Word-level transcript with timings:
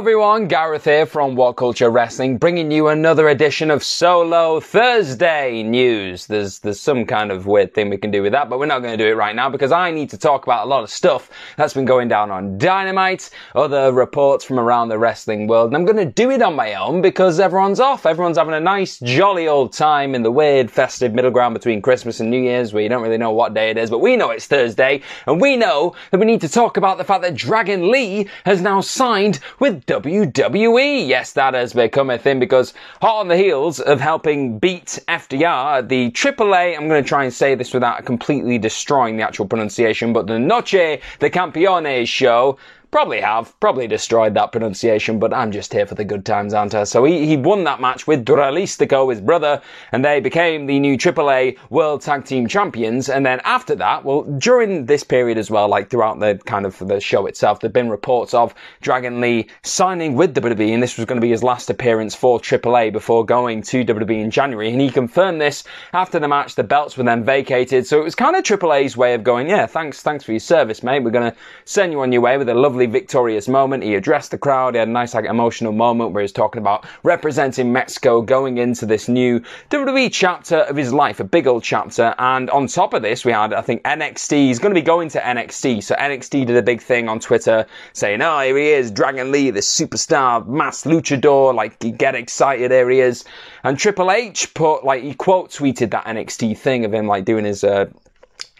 Everyone, 0.00 0.48
Gareth 0.48 0.86
here 0.86 1.04
from 1.04 1.34
What 1.34 1.56
Culture 1.56 1.90
Wrestling, 1.90 2.38
bringing 2.38 2.70
you 2.70 2.88
another 2.88 3.28
edition 3.28 3.70
of 3.70 3.84
Solo 3.84 4.58
Thursday 4.58 5.62
news. 5.62 6.26
There's 6.26 6.60
there's 6.60 6.80
some 6.80 7.04
kind 7.04 7.30
of 7.30 7.44
weird 7.44 7.74
thing 7.74 7.90
we 7.90 7.98
can 7.98 8.10
do 8.10 8.22
with 8.22 8.32
that, 8.32 8.48
but 8.48 8.58
we're 8.58 8.64
not 8.64 8.80
going 8.80 8.96
to 8.96 9.04
do 9.04 9.10
it 9.10 9.14
right 9.14 9.36
now 9.36 9.50
because 9.50 9.72
I 9.72 9.90
need 9.90 10.08
to 10.08 10.16
talk 10.16 10.44
about 10.44 10.64
a 10.64 10.68
lot 10.70 10.82
of 10.82 10.88
stuff 10.88 11.28
that's 11.58 11.74
been 11.74 11.84
going 11.84 12.08
down 12.08 12.30
on 12.30 12.56
Dynamite, 12.56 13.28
other 13.54 13.92
reports 13.92 14.42
from 14.42 14.58
around 14.58 14.88
the 14.88 14.98
wrestling 14.98 15.46
world, 15.46 15.66
and 15.66 15.76
I'm 15.76 15.84
going 15.84 15.98
to 15.98 16.10
do 16.10 16.30
it 16.30 16.40
on 16.40 16.56
my 16.56 16.76
own 16.76 17.02
because 17.02 17.38
everyone's 17.38 17.78
off. 17.78 18.06
Everyone's 18.06 18.38
having 18.38 18.54
a 18.54 18.60
nice, 18.60 19.00
jolly 19.00 19.48
old 19.48 19.74
time 19.74 20.14
in 20.14 20.22
the 20.22 20.32
weird, 20.32 20.70
festive 20.70 21.12
middle 21.12 21.30
ground 21.30 21.52
between 21.52 21.82
Christmas 21.82 22.20
and 22.20 22.30
New 22.30 22.40
Year's, 22.40 22.72
where 22.72 22.82
you 22.82 22.88
don't 22.88 23.02
really 23.02 23.18
know 23.18 23.32
what 23.32 23.52
day 23.52 23.68
it 23.68 23.76
is, 23.76 23.90
but 23.90 23.98
we 23.98 24.16
know 24.16 24.30
it's 24.30 24.46
Thursday, 24.46 25.02
and 25.26 25.42
we 25.42 25.58
know 25.58 25.94
that 26.10 26.18
we 26.18 26.24
need 26.24 26.40
to 26.40 26.48
talk 26.48 26.78
about 26.78 26.96
the 26.96 27.04
fact 27.04 27.20
that 27.20 27.34
Dragon 27.34 27.90
Lee 27.90 28.30
has 28.46 28.62
now 28.62 28.80
signed 28.80 29.40
with 29.58 29.84
WWE. 29.90 31.08
Yes, 31.08 31.32
that 31.32 31.54
has 31.54 31.72
become 31.72 32.10
a 32.10 32.18
thing 32.18 32.38
because 32.38 32.74
hot 33.02 33.18
on 33.18 33.26
the 33.26 33.36
heels 33.36 33.80
of 33.80 34.00
helping 34.00 34.56
beat 34.56 35.00
FTR, 35.08 35.88
the 35.88 36.12
AAA, 36.12 36.76
I'm 36.76 36.86
going 36.86 37.02
to 37.02 37.08
try 37.08 37.24
and 37.24 37.34
say 37.34 37.56
this 37.56 37.74
without 37.74 38.04
completely 38.04 38.56
destroying 38.56 39.16
the 39.16 39.24
actual 39.24 39.48
pronunciation, 39.48 40.12
but 40.12 40.28
the 40.28 40.38
Noche 40.38 40.70
de 40.70 41.28
Campeones 41.28 42.06
show 42.06 42.56
Probably 42.90 43.20
have, 43.20 43.58
probably 43.60 43.86
destroyed 43.86 44.34
that 44.34 44.50
pronunciation, 44.50 45.20
but 45.20 45.32
I'm 45.32 45.52
just 45.52 45.72
here 45.72 45.86
for 45.86 45.94
the 45.94 46.04
good 46.04 46.26
times, 46.26 46.52
aren't 46.52 46.74
I? 46.74 46.82
So 46.82 47.04
he, 47.04 47.24
he 47.24 47.36
won 47.36 47.62
that 47.62 47.80
match 47.80 48.08
with 48.08 48.24
Dralistico, 48.24 49.10
his 49.10 49.20
brother, 49.20 49.62
and 49.92 50.04
they 50.04 50.18
became 50.18 50.66
the 50.66 50.80
new 50.80 50.98
AAA 50.98 51.56
World 51.70 52.02
Tag 52.02 52.24
Team 52.24 52.48
Champions. 52.48 53.08
And 53.08 53.24
then 53.24 53.40
after 53.44 53.76
that, 53.76 54.04
well, 54.04 54.22
during 54.22 54.86
this 54.86 55.04
period 55.04 55.38
as 55.38 55.52
well, 55.52 55.68
like 55.68 55.88
throughout 55.88 56.18
the 56.18 56.40
kind 56.46 56.66
of 56.66 56.76
the 56.80 56.98
show 56.98 57.26
itself, 57.26 57.60
there've 57.60 57.72
been 57.72 57.90
reports 57.90 58.34
of 58.34 58.54
Dragon 58.80 59.20
Lee 59.20 59.46
signing 59.62 60.16
with 60.16 60.34
WWE, 60.34 60.74
and 60.74 60.82
this 60.82 60.96
was 60.96 61.06
going 61.06 61.20
to 61.20 61.24
be 61.24 61.30
his 61.30 61.44
last 61.44 61.70
appearance 61.70 62.16
for 62.16 62.40
AAA 62.40 62.92
before 62.92 63.24
going 63.24 63.62
to 63.62 63.84
WWE 63.84 64.20
in 64.20 64.32
January. 64.32 64.68
And 64.68 64.80
he 64.80 64.90
confirmed 64.90 65.40
this 65.40 65.62
after 65.92 66.18
the 66.18 66.26
match. 66.26 66.56
The 66.56 66.64
belts 66.64 66.96
were 66.96 67.04
then 67.04 67.22
vacated, 67.22 67.86
so 67.86 68.00
it 68.00 68.04
was 68.04 68.16
kind 68.16 68.34
of 68.34 68.42
AAA's 68.42 68.96
way 68.96 69.14
of 69.14 69.22
going, 69.22 69.48
yeah, 69.48 69.66
thanks, 69.66 70.02
thanks 70.02 70.24
for 70.24 70.32
your 70.32 70.40
service, 70.40 70.82
mate. 70.82 71.04
We're 71.04 71.10
going 71.10 71.30
to 71.30 71.36
send 71.64 71.92
you 71.92 72.00
on 72.00 72.10
your 72.10 72.22
way 72.22 72.36
with 72.36 72.48
a 72.48 72.54
lovely 72.54 72.79
lovely 72.80 72.90
victorious 72.90 73.46
moment. 73.46 73.82
He 73.82 73.94
addressed 73.94 74.30
the 74.30 74.38
crowd. 74.38 74.74
He 74.74 74.78
had 74.78 74.88
a 74.88 74.90
nice 74.90 75.12
like 75.12 75.26
emotional 75.26 75.72
moment 75.72 76.12
where 76.12 76.22
he's 76.22 76.32
talking 76.32 76.62
about 76.62 76.86
representing 77.02 77.72
Mexico 77.72 78.22
going 78.22 78.56
into 78.56 78.86
this 78.86 79.06
new 79.06 79.40
WWE 79.68 80.10
chapter 80.10 80.60
of 80.60 80.76
his 80.76 80.90
life, 80.90 81.20
a 81.20 81.24
big 81.24 81.46
old 81.46 81.62
chapter. 81.62 82.14
And 82.18 82.48
on 82.50 82.66
top 82.68 82.94
of 82.94 83.02
this, 83.02 83.22
we 83.24 83.32
had, 83.32 83.52
I 83.52 83.60
think, 83.60 83.82
NXT. 83.82 84.30
He's 84.30 84.58
going 84.58 84.74
to 84.74 84.80
be 84.80 84.84
going 84.84 85.10
to 85.10 85.20
NXT. 85.20 85.82
So 85.82 85.94
NXT 85.94 86.46
did 86.46 86.56
a 86.56 86.62
big 86.62 86.80
thing 86.80 87.08
on 87.08 87.20
Twitter 87.20 87.66
saying, 87.92 88.22
oh, 88.22 88.40
here 88.40 88.56
he 88.56 88.68
is, 88.68 88.90
Dragon 88.90 89.30
Lee, 89.30 89.50
the 89.50 89.60
superstar, 89.60 90.46
mass 90.46 90.84
luchador. 90.84 91.54
Like, 91.54 91.78
get 91.98 92.14
excited, 92.14 92.70
there 92.70 92.88
he 92.88 93.00
is. 93.00 93.24
And 93.62 93.78
Triple 93.78 94.10
H 94.10 94.54
put, 94.54 94.84
like, 94.84 95.02
he 95.02 95.12
quote 95.12 95.50
tweeted 95.50 95.90
that 95.90 96.06
NXT 96.06 96.56
thing 96.56 96.86
of 96.86 96.94
him, 96.94 97.06
like, 97.06 97.26
doing 97.26 97.44
his, 97.44 97.62
uh, 97.62 97.86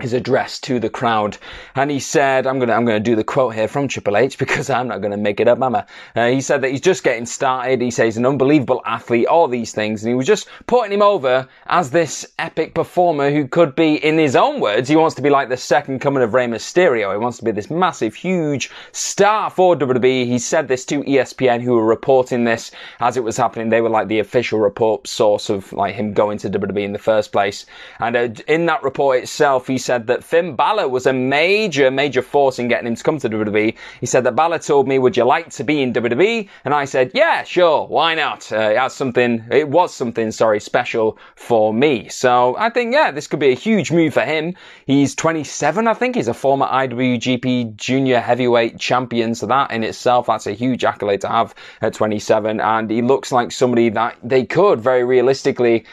his 0.02 0.12
address 0.12 0.58
to 0.60 0.78
the 0.78 0.90
crowd, 0.90 1.38
and 1.74 1.90
he 1.90 2.00
said, 2.00 2.46
"I'm 2.46 2.58
gonna 2.58 2.74
I'm 2.74 2.84
gonna 2.84 3.00
do 3.00 3.16
the 3.16 3.24
quote 3.24 3.54
here 3.54 3.68
from 3.68 3.88
Triple 3.88 4.16
H 4.16 4.38
because 4.38 4.70
I'm 4.70 4.88
not 4.88 5.00
gonna 5.00 5.16
make 5.16 5.40
it 5.40 5.48
up, 5.48 5.58
Mama." 5.58 5.86
Uh, 6.16 6.28
he 6.28 6.40
said 6.40 6.62
that 6.62 6.70
he's 6.70 6.80
just 6.80 7.04
getting 7.04 7.26
started. 7.26 7.80
He 7.80 7.90
says 7.90 8.04
he's 8.04 8.16
an 8.16 8.26
unbelievable 8.26 8.82
athlete, 8.84 9.26
all 9.26 9.48
these 9.48 9.72
things, 9.72 10.02
and 10.02 10.10
he 10.10 10.14
was 10.14 10.26
just 10.26 10.48
putting 10.66 10.92
him 10.92 11.02
over 11.02 11.48
as 11.66 11.90
this 11.90 12.26
epic 12.38 12.74
performer 12.74 13.30
who 13.30 13.46
could 13.46 13.74
be, 13.74 13.94
in 13.96 14.18
his 14.18 14.36
own 14.36 14.60
words, 14.60 14.88
he 14.88 14.96
wants 14.96 15.14
to 15.16 15.22
be 15.22 15.30
like 15.30 15.48
the 15.48 15.56
second 15.56 16.00
coming 16.00 16.22
of 16.22 16.34
Rey 16.34 16.46
Mysterio. 16.46 17.12
He 17.12 17.18
wants 17.18 17.38
to 17.38 17.44
be 17.44 17.50
this 17.50 17.70
massive, 17.70 18.14
huge 18.14 18.70
star 18.92 19.50
for 19.50 19.76
WWE. 19.76 20.26
He 20.26 20.38
said 20.38 20.68
this 20.68 20.84
to 20.86 21.02
ESPN, 21.02 21.60
who 21.60 21.74
were 21.74 21.84
reporting 21.84 22.44
this 22.44 22.70
as 23.00 23.16
it 23.16 23.24
was 23.24 23.36
happening. 23.36 23.68
They 23.68 23.80
were 23.80 23.88
like 23.88 24.08
the 24.08 24.18
official 24.18 24.58
report 24.60 25.06
source 25.06 25.50
of 25.50 25.72
like 25.72 25.94
him 25.94 26.12
going 26.12 26.38
to 26.38 26.50
WWE 26.50 26.84
in 26.84 26.92
the 26.92 26.98
first 26.98 27.32
place, 27.32 27.66
and 27.98 28.16
uh, 28.16 28.28
in 28.46 28.66
that 28.66 28.82
report 28.82 29.18
itself, 29.18 29.66
he 29.66 29.78
said 29.78 29.89
said 29.90 30.06
that 30.06 30.22
Finn 30.22 30.54
Balor 30.54 30.88
was 30.88 31.06
a 31.06 31.12
major, 31.12 31.90
major 31.90 32.22
force 32.22 32.60
in 32.60 32.68
getting 32.68 32.86
him 32.86 32.94
to 32.94 33.02
come 33.02 33.18
to 33.18 33.28
WWE. 33.28 33.74
He 33.98 34.06
said 34.06 34.22
that 34.22 34.36
Balor 34.36 34.60
told 34.60 34.86
me, 34.86 35.00
would 35.00 35.16
you 35.16 35.24
like 35.24 35.50
to 35.50 35.64
be 35.64 35.82
in 35.82 35.92
WWE? 35.92 36.48
And 36.64 36.72
I 36.72 36.84
said, 36.84 37.10
yeah, 37.12 37.42
sure, 37.42 37.88
why 37.88 38.14
not? 38.14 38.52
Uh, 38.52 38.70
it 38.70 38.78
has 38.78 38.94
something, 38.94 39.44
it 39.50 39.68
was 39.68 39.92
something, 39.92 40.30
sorry, 40.30 40.60
special 40.60 41.18
for 41.34 41.74
me. 41.74 42.06
So 42.06 42.56
I 42.56 42.70
think, 42.70 42.94
yeah, 42.94 43.10
this 43.10 43.26
could 43.26 43.40
be 43.40 43.50
a 43.50 43.56
huge 43.56 43.90
move 43.90 44.14
for 44.14 44.20
him. 44.20 44.54
He's 44.86 45.16
27, 45.16 45.88
I 45.88 45.94
think. 45.94 46.14
He's 46.14 46.28
a 46.28 46.34
former 46.34 46.66
IWGP 46.66 47.74
Junior 47.74 48.20
Heavyweight 48.20 48.78
Champion. 48.78 49.34
So 49.34 49.46
that 49.46 49.72
in 49.72 49.82
itself, 49.82 50.28
that's 50.28 50.46
a 50.46 50.52
huge 50.52 50.84
accolade 50.84 51.22
to 51.22 51.28
have 51.28 51.52
at 51.80 51.94
27. 51.94 52.60
And 52.60 52.88
he 52.88 53.02
looks 53.02 53.32
like 53.32 53.50
somebody 53.50 53.88
that 53.88 54.16
they 54.22 54.44
could 54.44 54.80
very 54.80 55.02
realistically 55.02 55.84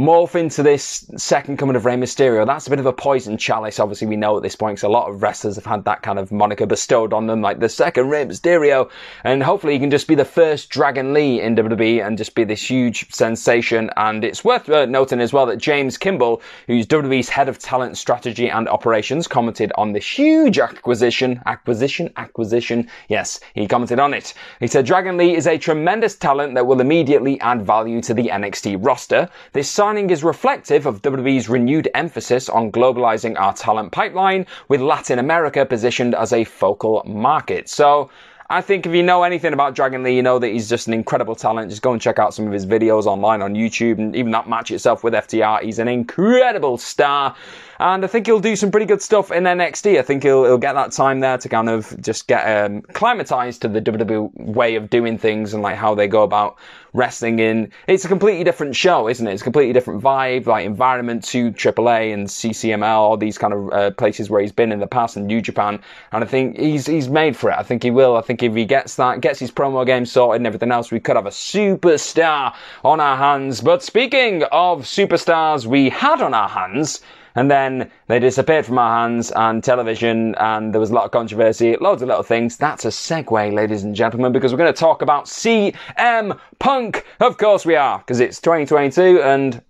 morph 0.00 0.34
into 0.34 0.62
this 0.62 1.04
second 1.18 1.58
coming 1.58 1.76
of 1.76 1.84
Rey 1.84 1.94
Mysterio. 1.94 2.46
That's 2.46 2.66
a 2.66 2.70
bit 2.70 2.78
of 2.78 2.86
a 2.86 2.92
poison 2.92 3.36
chalice, 3.36 3.78
obviously, 3.78 4.06
we 4.06 4.16
know 4.16 4.34
at 4.34 4.42
this 4.42 4.56
point, 4.56 4.76
because 4.76 4.84
a 4.84 4.88
lot 4.88 5.10
of 5.10 5.22
wrestlers 5.22 5.56
have 5.56 5.66
had 5.66 5.84
that 5.84 6.00
kind 6.00 6.18
of 6.18 6.32
moniker 6.32 6.64
bestowed 6.64 7.12
on 7.12 7.26
them, 7.26 7.42
like 7.42 7.60
the 7.60 7.68
second 7.68 8.08
Rey 8.08 8.24
Mysterio. 8.24 8.90
And 9.24 9.42
hopefully 9.42 9.74
he 9.74 9.78
can 9.78 9.90
just 9.90 10.08
be 10.08 10.14
the 10.14 10.24
first 10.24 10.70
Dragon 10.70 11.12
Lee 11.12 11.42
in 11.42 11.54
WWE 11.54 12.06
and 12.06 12.16
just 12.16 12.34
be 12.34 12.44
this 12.44 12.70
huge 12.70 13.12
sensation. 13.12 13.90
And 13.98 14.24
it's 14.24 14.42
worth 14.42 14.70
uh, 14.70 14.86
noting 14.86 15.20
as 15.20 15.34
well 15.34 15.44
that 15.46 15.58
James 15.58 15.98
Kimball, 15.98 16.40
who's 16.66 16.86
WWE's 16.86 17.28
head 17.28 17.50
of 17.50 17.58
talent 17.58 17.98
strategy 17.98 18.48
and 18.48 18.70
operations, 18.70 19.28
commented 19.28 19.70
on 19.76 19.92
this 19.92 20.06
huge 20.06 20.58
acquisition, 20.58 21.42
acquisition, 21.44 22.10
acquisition. 22.16 22.88
Yes, 23.08 23.40
he 23.54 23.66
commented 23.66 23.98
on 23.98 24.14
it. 24.14 24.32
He 24.60 24.66
said, 24.66 24.86
Dragon 24.86 25.18
Lee 25.18 25.36
is 25.36 25.46
a 25.46 25.58
tremendous 25.58 26.14
talent 26.16 26.54
that 26.54 26.66
will 26.66 26.80
immediately 26.80 27.38
add 27.40 27.66
value 27.66 28.00
to 28.00 28.14
the 28.14 28.28
NXT 28.28 28.78
roster. 28.80 29.28
This 29.52 29.68
signing 29.90 30.10
is 30.10 30.22
reflective 30.22 30.86
of 30.86 31.02
WWE's 31.02 31.48
renewed 31.48 31.88
emphasis 31.94 32.48
on 32.48 32.70
globalizing 32.70 33.36
our 33.40 33.52
talent 33.52 33.90
pipeline, 33.90 34.46
with 34.68 34.80
Latin 34.80 35.18
America 35.18 35.66
positioned 35.66 36.14
as 36.14 36.32
a 36.32 36.44
focal 36.44 37.02
market. 37.04 37.68
So, 37.68 38.08
I 38.50 38.60
think 38.60 38.86
if 38.86 38.94
you 38.94 39.02
know 39.02 39.24
anything 39.24 39.52
about 39.52 39.74
Dragon 39.74 40.04
Lee, 40.04 40.14
you 40.14 40.22
know 40.22 40.38
that 40.38 40.46
he's 40.46 40.68
just 40.68 40.86
an 40.86 40.94
incredible 40.94 41.34
talent. 41.34 41.70
Just 41.70 41.82
go 41.82 41.92
and 41.92 42.00
check 42.00 42.20
out 42.20 42.34
some 42.34 42.46
of 42.46 42.52
his 42.52 42.66
videos 42.66 43.06
online 43.06 43.42
on 43.42 43.54
YouTube 43.54 43.98
and 43.98 44.14
even 44.14 44.30
that 44.30 44.48
match 44.48 44.70
itself 44.70 45.02
with 45.02 45.12
FTR. 45.12 45.62
He's 45.62 45.80
an 45.80 45.88
incredible 45.88 46.78
star. 46.78 47.34
And 47.80 48.04
I 48.04 48.08
think 48.08 48.26
he'll 48.26 48.40
do 48.40 48.56
some 48.56 48.70
pretty 48.70 48.84
good 48.84 49.00
stuff 49.00 49.32
in 49.32 49.44
NXT. 49.44 49.98
I 49.98 50.02
think 50.02 50.22
he'll, 50.22 50.44
he'll 50.44 50.58
get 50.58 50.74
that 50.74 50.92
time 50.92 51.20
there 51.20 51.38
to 51.38 51.48
kind 51.48 51.70
of 51.70 51.98
just 52.02 52.26
get 52.26 52.42
um, 52.42 52.82
climatized 52.82 53.60
to 53.60 53.68
the 53.68 53.80
WWE 53.80 54.30
way 54.36 54.74
of 54.74 54.90
doing 54.90 55.16
things 55.16 55.54
and 55.54 55.62
like 55.62 55.76
how 55.76 55.94
they 55.94 56.06
go 56.06 56.22
about 56.22 56.58
wrestling 56.92 57.38
in. 57.38 57.72
It's 57.86 58.04
a 58.04 58.08
completely 58.08 58.44
different 58.44 58.76
show, 58.76 59.08
isn't 59.08 59.26
it? 59.26 59.32
It's 59.32 59.40
a 59.40 59.44
completely 59.44 59.72
different 59.72 60.02
vibe, 60.02 60.44
like 60.44 60.66
environment 60.66 61.24
to 61.28 61.52
AAA 61.52 62.12
and 62.12 62.26
CMLL, 62.26 62.98
all 62.98 63.16
these 63.16 63.38
kind 63.38 63.54
of 63.54 63.72
uh, 63.72 63.90
places 63.92 64.28
where 64.28 64.42
he's 64.42 64.52
been 64.52 64.72
in 64.72 64.80
the 64.80 64.86
past 64.86 65.16
and 65.16 65.26
New 65.26 65.40
Japan. 65.40 65.80
And 66.12 66.22
I 66.22 66.26
think 66.26 66.58
he's 66.58 66.84
he's 66.84 67.08
made 67.08 67.34
for 67.34 67.50
it. 67.50 67.56
I 67.58 67.62
think 67.62 67.82
he 67.82 67.90
will. 67.90 68.14
I 68.14 68.20
think 68.20 68.42
if 68.42 68.54
he 68.54 68.66
gets 68.66 68.96
that, 68.96 69.22
gets 69.22 69.40
his 69.40 69.50
promo 69.50 69.86
game 69.86 70.04
sorted 70.04 70.40
and 70.40 70.46
everything 70.46 70.70
else, 70.70 70.90
we 70.90 71.00
could 71.00 71.16
have 71.16 71.24
a 71.24 71.30
superstar 71.30 72.54
on 72.84 73.00
our 73.00 73.16
hands. 73.16 73.62
But 73.62 73.82
speaking 73.82 74.42
of 74.52 74.82
superstars, 74.82 75.64
we 75.64 75.88
had 75.88 76.20
on 76.20 76.34
our 76.34 76.48
hands 76.50 77.00
and 77.34 77.50
then 77.50 77.90
they 78.08 78.18
disappeared 78.18 78.66
from 78.66 78.78
our 78.78 79.02
hands 79.02 79.32
and 79.32 79.62
television 79.62 80.34
and 80.36 80.72
there 80.72 80.80
was 80.80 80.90
a 80.90 80.94
lot 80.94 81.04
of 81.04 81.10
controversy, 81.10 81.76
loads 81.76 82.02
of 82.02 82.08
little 82.08 82.22
things. 82.22 82.56
That's 82.56 82.84
a 82.84 82.88
segue, 82.88 83.52
ladies 83.52 83.84
and 83.84 83.94
gentlemen, 83.94 84.32
because 84.32 84.52
we're 84.52 84.58
going 84.58 84.72
to 84.72 84.78
talk 84.78 85.02
about 85.02 85.26
CM 85.26 86.38
Punk. 86.58 87.04
Of 87.20 87.38
course 87.38 87.64
we 87.64 87.76
are, 87.76 87.98
because 87.98 88.20
it's 88.20 88.40
2022 88.40 89.22
and 89.22 89.62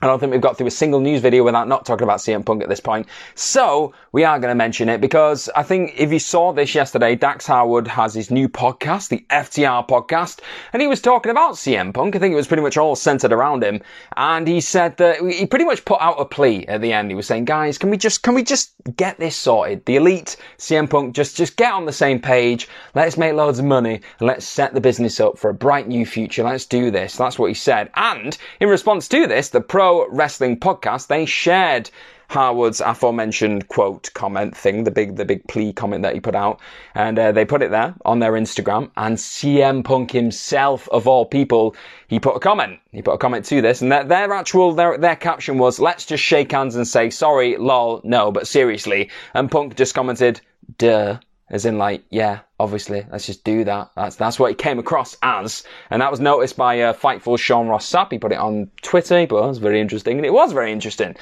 I 0.00 0.06
don't 0.06 0.20
think 0.20 0.30
we've 0.30 0.40
got 0.40 0.56
through 0.56 0.68
a 0.68 0.70
single 0.70 1.00
news 1.00 1.20
video 1.20 1.42
without 1.42 1.66
not 1.66 1.84
talking 1.84 2.04
about 2.04 2.20
CM 2.20 2.44
Punk 2.44 2.62
at 2.62 2.68
this 2.68 2.78
point. 2.78 3.08
So, 3.34 3.94
we 4.12 4.22
are 4.22 4.38
going 4.38 4.52
to 4.52 4.54
mention 4.54 4.88
it 4.88 5.00
because 5.00 5.50
I 5.56 5.64
think 5.64 5.94
if 5.96 6.12
you 6.12 6.20
saw 6.20 6.52
this 6.52 6.72
yesterday, 6.72 7.16
Dax 7.16 7.48
Harwood 7.48 7.88
has 7.88 8.14
his 8.14 8.30
new 8.30 8.48
podcast, 8.48 9.08
the 9.08 9.26
FTR 9.28 9.88
podcast, 9.88 10.38
and 10.72 10.80
he 10.80 10.86
was 10.86 11.00
talking 11.00 11.30
about 11.30 11.54
CM 11.54 11.92
Punk. 11.92 12.14
I 12.14 12.20
think 12.20 12.32
it 12.32 12.36
was 12.36 12.46
pretty 12.46 12.62
much 12.62 12.76
all 12.76 12.94
centered 12.94 13.32
around 13.32 13.64
him. 13.64 13.80
And 14.16 14.46
he 14.46 14.60
said 14.60 14.96
that 14.98 15.18
he 15.20 15.46
pretty 15.46 15.64
much 15.64 15.84
put 15.84 16.00
out 16.00 16.20
a 16.20 16.24
plea 16.24 16.64
at 16.68 16.80
the 16.80 16.92
end. 16.92 17.10
He 17.10 17.16
was 17.16 17.26
saying, 17.26 17.46
guys, 17.46 17.76
can 17.76 17.90
we 17.90 17.96
just, 17.96 18.22
can 18.22 18.34
we 18.34 18.44
just 18.44 18.74
get 18.94 19.18
this 19.18 19.34
sorted? 19.34 19.84
The 19.84 19.96
elite, 19.96 20.36
CM 20.58 20.88
Punk, 20.88 21.16
just, 21.16 21.36
just 21.36 21.56
get 21.56 21.72
on 21.72 21.86
the 21.86 21.92
same 21.92 22.20
page. 22.20 22.68
Let's 22.94 23.18
make 23.18 23.34
loads 23.34 23.58
of 23.58 23.64
money 23.64 24.00
and 24.20 24.28
let's 24.28 24.46
set 24.46 24.74
the 24.74 24.80
business 24.80 25.18
up 25.18 25.38
for 25.38 25.50
a 25.50 25.54
bright 25.54 25.88
new 25.88 26.06
future. 26.06 26.44
Let's 26.44 26.66
do 26.66 26.92
this. 26.92 27.16
That's 27.16 27.36
what 27.36 27.48
he 27.48 27.54
said. 27.54 27.90
And 27.94 28.38
in 28.60 28.68
response 28.68 29.08
to 29.08 29.26
this, 29.26 29.48
the 29.48 29.60
pro 29.60 29.87
Wrestling 30.10 30.58
Podcast, 30.58 31.06
they 31.06 31.24
shared 31.24 31.90
Harwood's 32.28 32.82
aforementioned 32.82 33.68
quote 33.68 34.10
comment 34.12 34.54
thing, 34.54 34.84
the 34.84 34.90
big 34.90 35.16
the 35.16 35.24
big 35.24 35.46
plea 35.48 35.72
comment 35.72 36.02
that 36.02 36.12
he 36.12 36.20
put 36.20 36.34
out, 36.34 36.60
and 36.94 37.18
uh, 37.18 37.32
they 37.32 37.44
put 37.46 37.62
it 37.62 37.70
there 37.70 37.94
on 38.04 38.18
their 38.18 38.32
Instagram. 38.32 38.90
And 38.96 39.16
CM 39.16 39.82
Punk 39.82 40.10
himself, 40.10 40.88
of 40.90 41.08
all 41.08 41.24
people, 41.24 41.74
he 42.06 42.20
put 42.20 42.36
a 42.36 42.40
comment. 42.40 42.80
He 42.92 43.00
put 43.00 43.14
a 43.14 43.18
comment 43.18 43.46
to 43.46 43.62
this, 43.62 43.80
and 43.80 43.90
their, 43.90 44.04
their 44.04 44.32
actual 44.34 44.72
their 44.74 44.98
their 44.98 45.16
caption 45.16 45.56
was, 45.56 45.80
"Let's 45.80 46.04
just 46.04 46.22
shake 46.22 46.52
hands 46.52 46.76
and 46.76 46.86
say 46.86 47.08
sorry, 47.08 47.56
lol, 47.56 48.02
no, 48.04 48.30
but 48.30 48.46
seriously." 48.46 49.10
And 49.32 49.50
Punk 49.50 49.76
just 49.76 49.94
commented, 49.94 50.40
"Duh." 50.76 51.18
As 51.50 51.64
in, 51.64 51.78
like, 51.78 52.04
yeah, 52.10 52.40
obviously, 52.60 53.06
let's 53.10 53.26
just 53.26 53.42
do 53.42 53.64
that. 53.64 53.90
That's 53.96 54.16
that's 54.16 54.38
what 54.38 54.50
it 54.50 54.58
came 54.58 54.78
across 54.78 55.16
as, 55.22 55.64
and 55.90 56.02
that 56.02 56.10
was 56.10 56.20
noticed 56.20 56.56
by 56.56 56.80
uh, 56.80 56.92
Fightful 56.92 57.38
Sean 57.38 57.68
Ross 57.68 57.90
Sapp. 57.90 58.12
He 58.12 58.18
put 58.18 58.32
it 58.32 58.38
on 58.38 58.70
Twitter, 58.82 59.26
but 59.26 59.36
it 59.36 59.46
was 59.46 59.58
very 59.58 59.80
interesting, 59.80 60.18
and 60.18 60.26
it 60.26 60.32
was 60.32 60.52
very 60.52 60.72
interesting. 60.72 61.16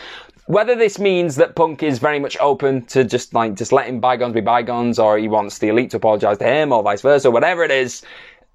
Whether 0.47 0.75
this 0.75 0.99
means 0.99 1.37
that 1.37 1.57
Punk 1.57 1.83
is 1.83 1.99
very 1.99 2.21
much 2.21 2.37
open 2.39 2.85
to 2.87 3.05
just 3.05 3.35
like 3.35 3.55
just 3.55 3.73
letting 3.73 4.01
bygones 4.01 4.35
be 4.35 4.41
bygones, 4.41 4.99
or 4.99 5.19
he 5.19 5.29
wants 5.29 5.59
the 5.59 5.69
elite 5.69 5.91
to 5.91 5.99
apologise 5.99 6.39
to 6.39 6.45
him, 6.45 6.73
or 6.73 6.83
vice 6.83 7.03
versa, 7.03 7.31
whatever 7.31 7.63
it 7.63 7.71
is, 7.71 8.03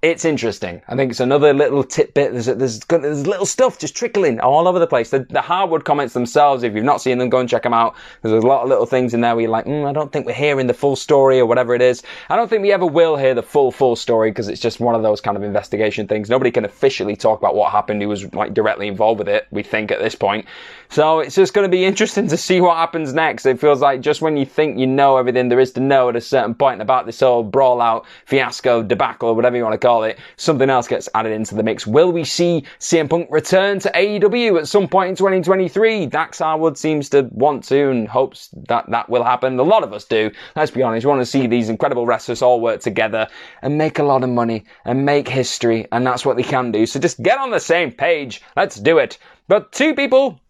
it's 0.02 0.24
interesting. 0.24 0.82
I 0.88 0.96
think 0.96 1.12
it's 1.12 1.20
another 1.20 1.54
little 1.54 1.84
tidbit. 1.84 2.32
There's, 2.32 2.46
there's, 2.46 2.80
there's 2.80 3.24
little 3.24 3.46
stuff 3.46 3.78
just 3.78 3.94
trickling 3.94 4.40
all 4.40 4.66
over 4.66 4.80
the 4.80 4.86
place. 4.86 5.10
The, 5.10 5.20
the 5.20 5.40
Harwood 5.40 5.84
comments 5.84 6.12
themselves, 6.12 6.64
if 6.64 6.74
you've 6.74 6.84
not 6.84 7.00
seen 7.00 7.18
them, 7.18 7.28
go 7.28 7.38
and 7.38 7.48
check 7.48 7.62
them 7.62 7.72
out. 7.72 7.94
There's 8.20 8.42
a 8.42 8.44
lot 8.44 8.64
of 8.64 8.68
little 8.68 8.84
things 8.84 9.14
in 9.14 9.20
there 9.20 9.36
where 9.36 9.42
you're 9.42 9.50
like, 9.50 9.66
mm, 9.66 9.88
I 9.88 9.92
don't 9.92 10.10
think 10.10 10.26
we're 10.26 10.32
hearing 10.32 10.66
the 10.66 10.74
full 10.74 10.96
story 10.96 11.38
or 11.38 11.46
whatever 11.46 11.72
it 11.72 11.80
is. 11.80 12.02
I 12.28 12.34
don't 12.34 12.48
think 12.48 12.62
we 12.62 12.72
ever 12.72 12.84
will 12.84 13.14
hear 13.14 13.32
the 13.32 13.44
full, 13.44 13.70
full 13.70 13.94
story 13.94 14.32
because 14.32 14.48
it's 14.48 14.60
just 14.60 14.80
one 14.80 14.96
of 14.96 15.02
those 15.02 15.20
kind 15.20 15.36
of 15.36 15.44
investigation 15.44 16.08
things. 16.08 16.28
Nobody 16.28 16.50
can 16.50 16.64
officially 16.64 17.14
talk 17.14 17.38
about 17.38 17.54
what 17.54 17.70
happened 17.70 18.02
who 18.02 18.08
was 18.08 18.34
like 18.34 18.54
directly 18.54 18.88
involved 18.88 19.20
with 19.20 19.28
it, 19.28 19.46
we 19.52 19.62
think 19.62 19.92
at 19.92 20.00
this 20.00 20.16
point. 20.16 20.46
So 20.88 21.20
it's 21.20 21.36
just 21.36 21.54
going 21.54 21.64
to 21.64 21.70
be 21.70 21.84
interesting 21.92 22.26
to 22.26 22.36
see 22.36 22.60
what 22.60 22.76
happens 22.76 23.14
next. 23.14 23.46
It 23.46 23.60
feels 23.60 23.80
like 23.80 24.00
just 24.00 24.20
when 24.20 24.36
you 24.36 24.46
think 24.46 24.80
you 24.80 24.86
know 24.88 25.16
everything 25.16 25.48
there 25.48 25.60
is 25.60 25.70
to 25.72 25.80
know 25.80 26.08
at 26.08 26.16
a 26.16 26.20
certain 26.20 26.56
point 26.56 26.82
about 26.82 27.06
this 27.06 27.20
whole 27.20 27.44
brawl 27.44 27.80
out 27.80 28.04
fiasco, 28.26 28.82
debacle, 28.82 29.36
whatever 29.36 29.56
you 29.56 29.62
want 29.62 29.74
to 29.74 29.78
call 29.78 29.91
it, 30.00 30.18
something 30.38 30.70
else 30.70 30.88
gets 30.88 31.10
added 31.14 31.32
into 31.32 31.54
the 31.54 31.62
mix. 31.62 31.86
Will 31.86 32.10
we 32.10 32.24
see 32.24 32.64
CM 32.80 33.10
Punk 33.10 33.28
return 33.30 33.78
to 33.80 33.90
AEW 33.90 34.58
at 34.58 34.66
some 34.66 34.88
point 34.88 35.10
in 35.10 35.16
2023? 35.16 36.06
Dax 36.06 36.38
Harwood 36.38 36.78
seems 36.78 37.10
to 37.10 37.28
want 37.32 37.64
to 37.64 37.90
and 37.90 38.08
hopes 38.08 38.48
that 38.68 38.88
that 38.88 39.10
will 39.10 39.22
happen. 39.22 39.58
A 39.58 39.62
lot 39.62 39.84
of 39.84 39.92
us 39.92 40.06
do. 40.06 40.30
Let's 40.56 40.70
be 40.70 40.82
honest. 40.82 41.04
We 41.04 41.10
want 41.10 41.20
to 41.20 41.26
see 41.26 41.46
these 41.46 41.68
incredible 41.68 42.06
wrestlers 42.06 42.40
all 42.40 42.60
work 42.60 42.80
together 42.80 43.28
and 43.60 43.76
make 43.76 43.98
a 43.98 44.02
lot 44.02 44.24
of 44.24 44.30
money 44.30 44.64
and 44.86 45.04
make 45.04 45.28
history. 45.28 45.86
And 45.92 46.06
that's 46.06 46.24
what 46.24 46.36
they 46.36 46.42
can 46.42 46.72
do. 46.72 46.86
So 46.86 46.98
just 46.98 47.22
get 47.22 47.38
on 47.38 47.50
the 47.50 47.60
same 47.60 47.92
page. 47.92 48.40
Let's 48.56 48.76
do 48.76 48.96
it. 48.96 49.18
But 49.48 49.72
two 49.72 49.94
people 49.94 50.40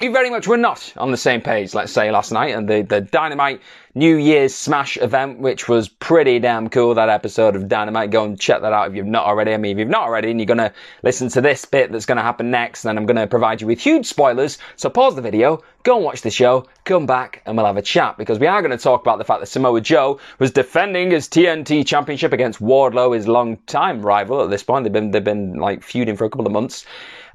we 0.00 0.08
very 0.08 0.28
much 0.28 0.46
were 0.46 0.56
not 0.56 0.92
on 0.96 1.10
the 1.10 1.16
same 1.16 1.40
page, 1.40 1.72
let's 1.72 1.92
say, 1.92 2.10
last 2.10 2.32
night, 2.32 2.54
and 2.54 2.68
the, 2.68 2.82
the 2.82 3.00
Dynamite 3.00 3.60
New 3.96 4.16
Year's 4.16 4.52
Smash 4.52 4.96
event, 4.96 5.38
which 5.38 5.68
was 5.68 5.88
pretty 5.88 6.40
damn 6.40 6.68
cool, 6.68 6.94
that 6.94 7.08
episode 7.08 7.54
of 7.54 7.68
Dynamite. 7.68 8.10
Go 8.10 8.24
and 8.24 8.40
check 8.40 8.60
that 8.62 8.72
out 8.72 8.88
if 8.88 8.96
you've 8.96 9.06
not 9.06 9.24
already. 9.24 9.54
I 9.54 9.56
mean, 9.56 9.76
if 9.76 9.78
you've 9.78 9.88
not 9.88 10.02
already 10.02 10.32
and 10.32 10.40
you're 10.40 10.46
gonna 10.46 10.72
listen 11.04 11.28
to 11.28 11.40
this 11.40 11.64
bit 11.64 11.92
that's 11.92 12.04
gonna 12.04 12.22
happen 12.22 12.50
next, 12.50 12.82
then 12.82 12.98
I'm 12.98 13.06
gonna 13.06 13.28
provide 13.28 13.60
you 13.60 13.68
with 13.68 13.78
huge 13.78 14.06
spoilers. 14.06 14.58
So 14.74 14.90
pause 14.90 15.14
the 15.14 15.22
video, 15.22 15.62
go 15.84 15.94
and 15.94 16.04
watch 16.04 16.22
the 16.22 16.30
show, 16.30 16.66
come 16.84 17.06
back, 17.06 17.42
and 17.46 17.56
we'll 17.56 17.66
have 17.66 17.76
a 17.76 17.82
chat, 17.82 18.18
because 18.18 18.40
we 18.40 18.48
are 18.48 18.62
gonna 18.62 18.76
talk 18.76 19.02
about 19.02 19.18
the 19.18 19.24
fact 19.24 19.38
that 19.38 19.46
Samoa 19.46 19.80
Joe 19.80 20.18
was 20.40 20.50
defending 20.50 21.12
his 21.12 21.28
TNT 21.28 21.86
championship 21.86 22.32
against 22.32 22.60
Wardlow, 22.60 23.14
his 23.14 23.28
long-time 23.28 24.04
rival 24.04 24.42
at 24.42 24.50
this 24.50 24.64
point. 24.64 24.82
They've 24.82 24.92
been, 24.92 25.12
they've 25.12 25.22
been 25.22 25.54
like 25.54 25.84
feuding 25.84 26.16
for 26.16 26.24
a 26.24 26.30
couple 26.30 26.46
of 26.46 26.52
months 26.52 26.84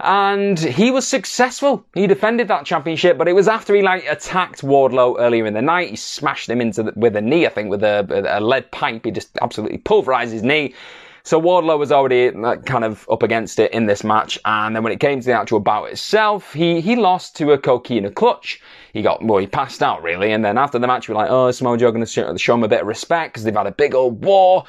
and 0.02 0.58
he 0.58 0.92
was 0.92 1.08
successful. 1.08 1.86
He 1.94 2.08
defended 2.08 2.48
that 2.48 2.66
championship, 2.66 3.18
but 3.18 3.28
it 3.28 3.34
was 3.34 3.48
after 3.48 3.76
he 3.76 3.82
like 3.82 4.06
attacked 4.06 4.62
Wardlow 4.62 5.18
earlier 5.20 5.46
in 5.46 5.54
the 5.54 5.62
night. 5.62 5.90
He 5.90 5.96
smashed 5.98 6.49
him 6.50 6.62
into 6.62 6.84
the, 6.84 6.94
with 6.96 7.16
a 7.16 7.22
knee, 7.22 7.46
I 7.46 7.50
think, 7.50 7.70
with 7.70 7.84
a, 7.84 8.06
a 8.28 8.40
lead 8.40 8.72
pipe. 8.72 9.06
He 9.06 9.12
just 9.12 9.38
absolutely 9.42 9.78
pulverized 9.78 10.34
his 10.34 10.44
knee. 10.44 10.74
So 11.24 11.40
Wardlow 11.40 11.78
was 11.78 11.92
already 11.92 12.32
kind 12.66 12.84
of 12.84 13.06
up 13.12 13.24
against 13.24 13.60
it 13.60 13.72
in 13.74 13.86
this 13.86 14.04
match, 14.04 14.40
and 14.46 14.76
then 14.76 14.84
when 14.84 14.94
it 14.94 15.00
came 15.00 15.20
to 15.20 15.26
the 15.26 15.34
actual 15.34 15.60
bout 15.60 15.86
itself, 15.86 16.54
he 16.54 16.82
he 16.82 16.96
lost 16.96 17.36
to 17.38 17.52
a 17.52 17.58
coquina 17.58 18.10
clutch. 18.10 18.62
He 18.94 19.02
got 19.02 19.24
well, 19.24 19.38
he 19.38 19.46
passed 19.46 19.84
out 19.84 20.02
really, 20.02 20.32
and 20.32 20.44
then 20.44 20.58
after 20.58 20.80
the 20.80 20.88
match, 20.88 21.08
we 21.08 21.14
were 21.14 21.22
like, 21.22 21.30
oh, 21.30 21.52
Samoa 21.52 21.78
Joe 21.78 21.92
going 21.92 22.06
to 22.06 22.38
show 22.38 22.54
him 22.54 22.64
a 22.64 22.68
bit 22.68 22.82
of 22.82 22.88
respect 22.88 23.34
because 23.34 23.44
they've 23.44 23.54
had 23.54 23.68
a 23.68 23.72
big 23.72 23.94
old 23.94 24.24
war. 24.24 24.66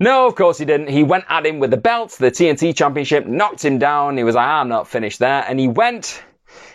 No, 0.00 0.26
of 0.26 0.34
course 0.34 0.58
he 0.58 0.64
didn't. 0.64 0.88
He 0.88 1.04
went 1.04 1.24
at 1.28 1.46
him 1.46 1.60
with 1.60 1.70
the 1.70 1.76
belt, 1.76 2.10
the 2.18 2.30
TNT 2.30 2.76
championship, 2.76 3.26
knocked 3.26 3.64
him 3.64 3.78
down. 3.78 4.16
He 4.16 4.24
was 4.24 4.34
like, 4.34 4.46
ah, 4.46 4.60
I'm 4.60 4.68
not 4.68 4.88
finished 4.88 5.20
there. 5.20 5.44
And 5.48 5.60
he 5.60 5.68
went, 5.68 6.22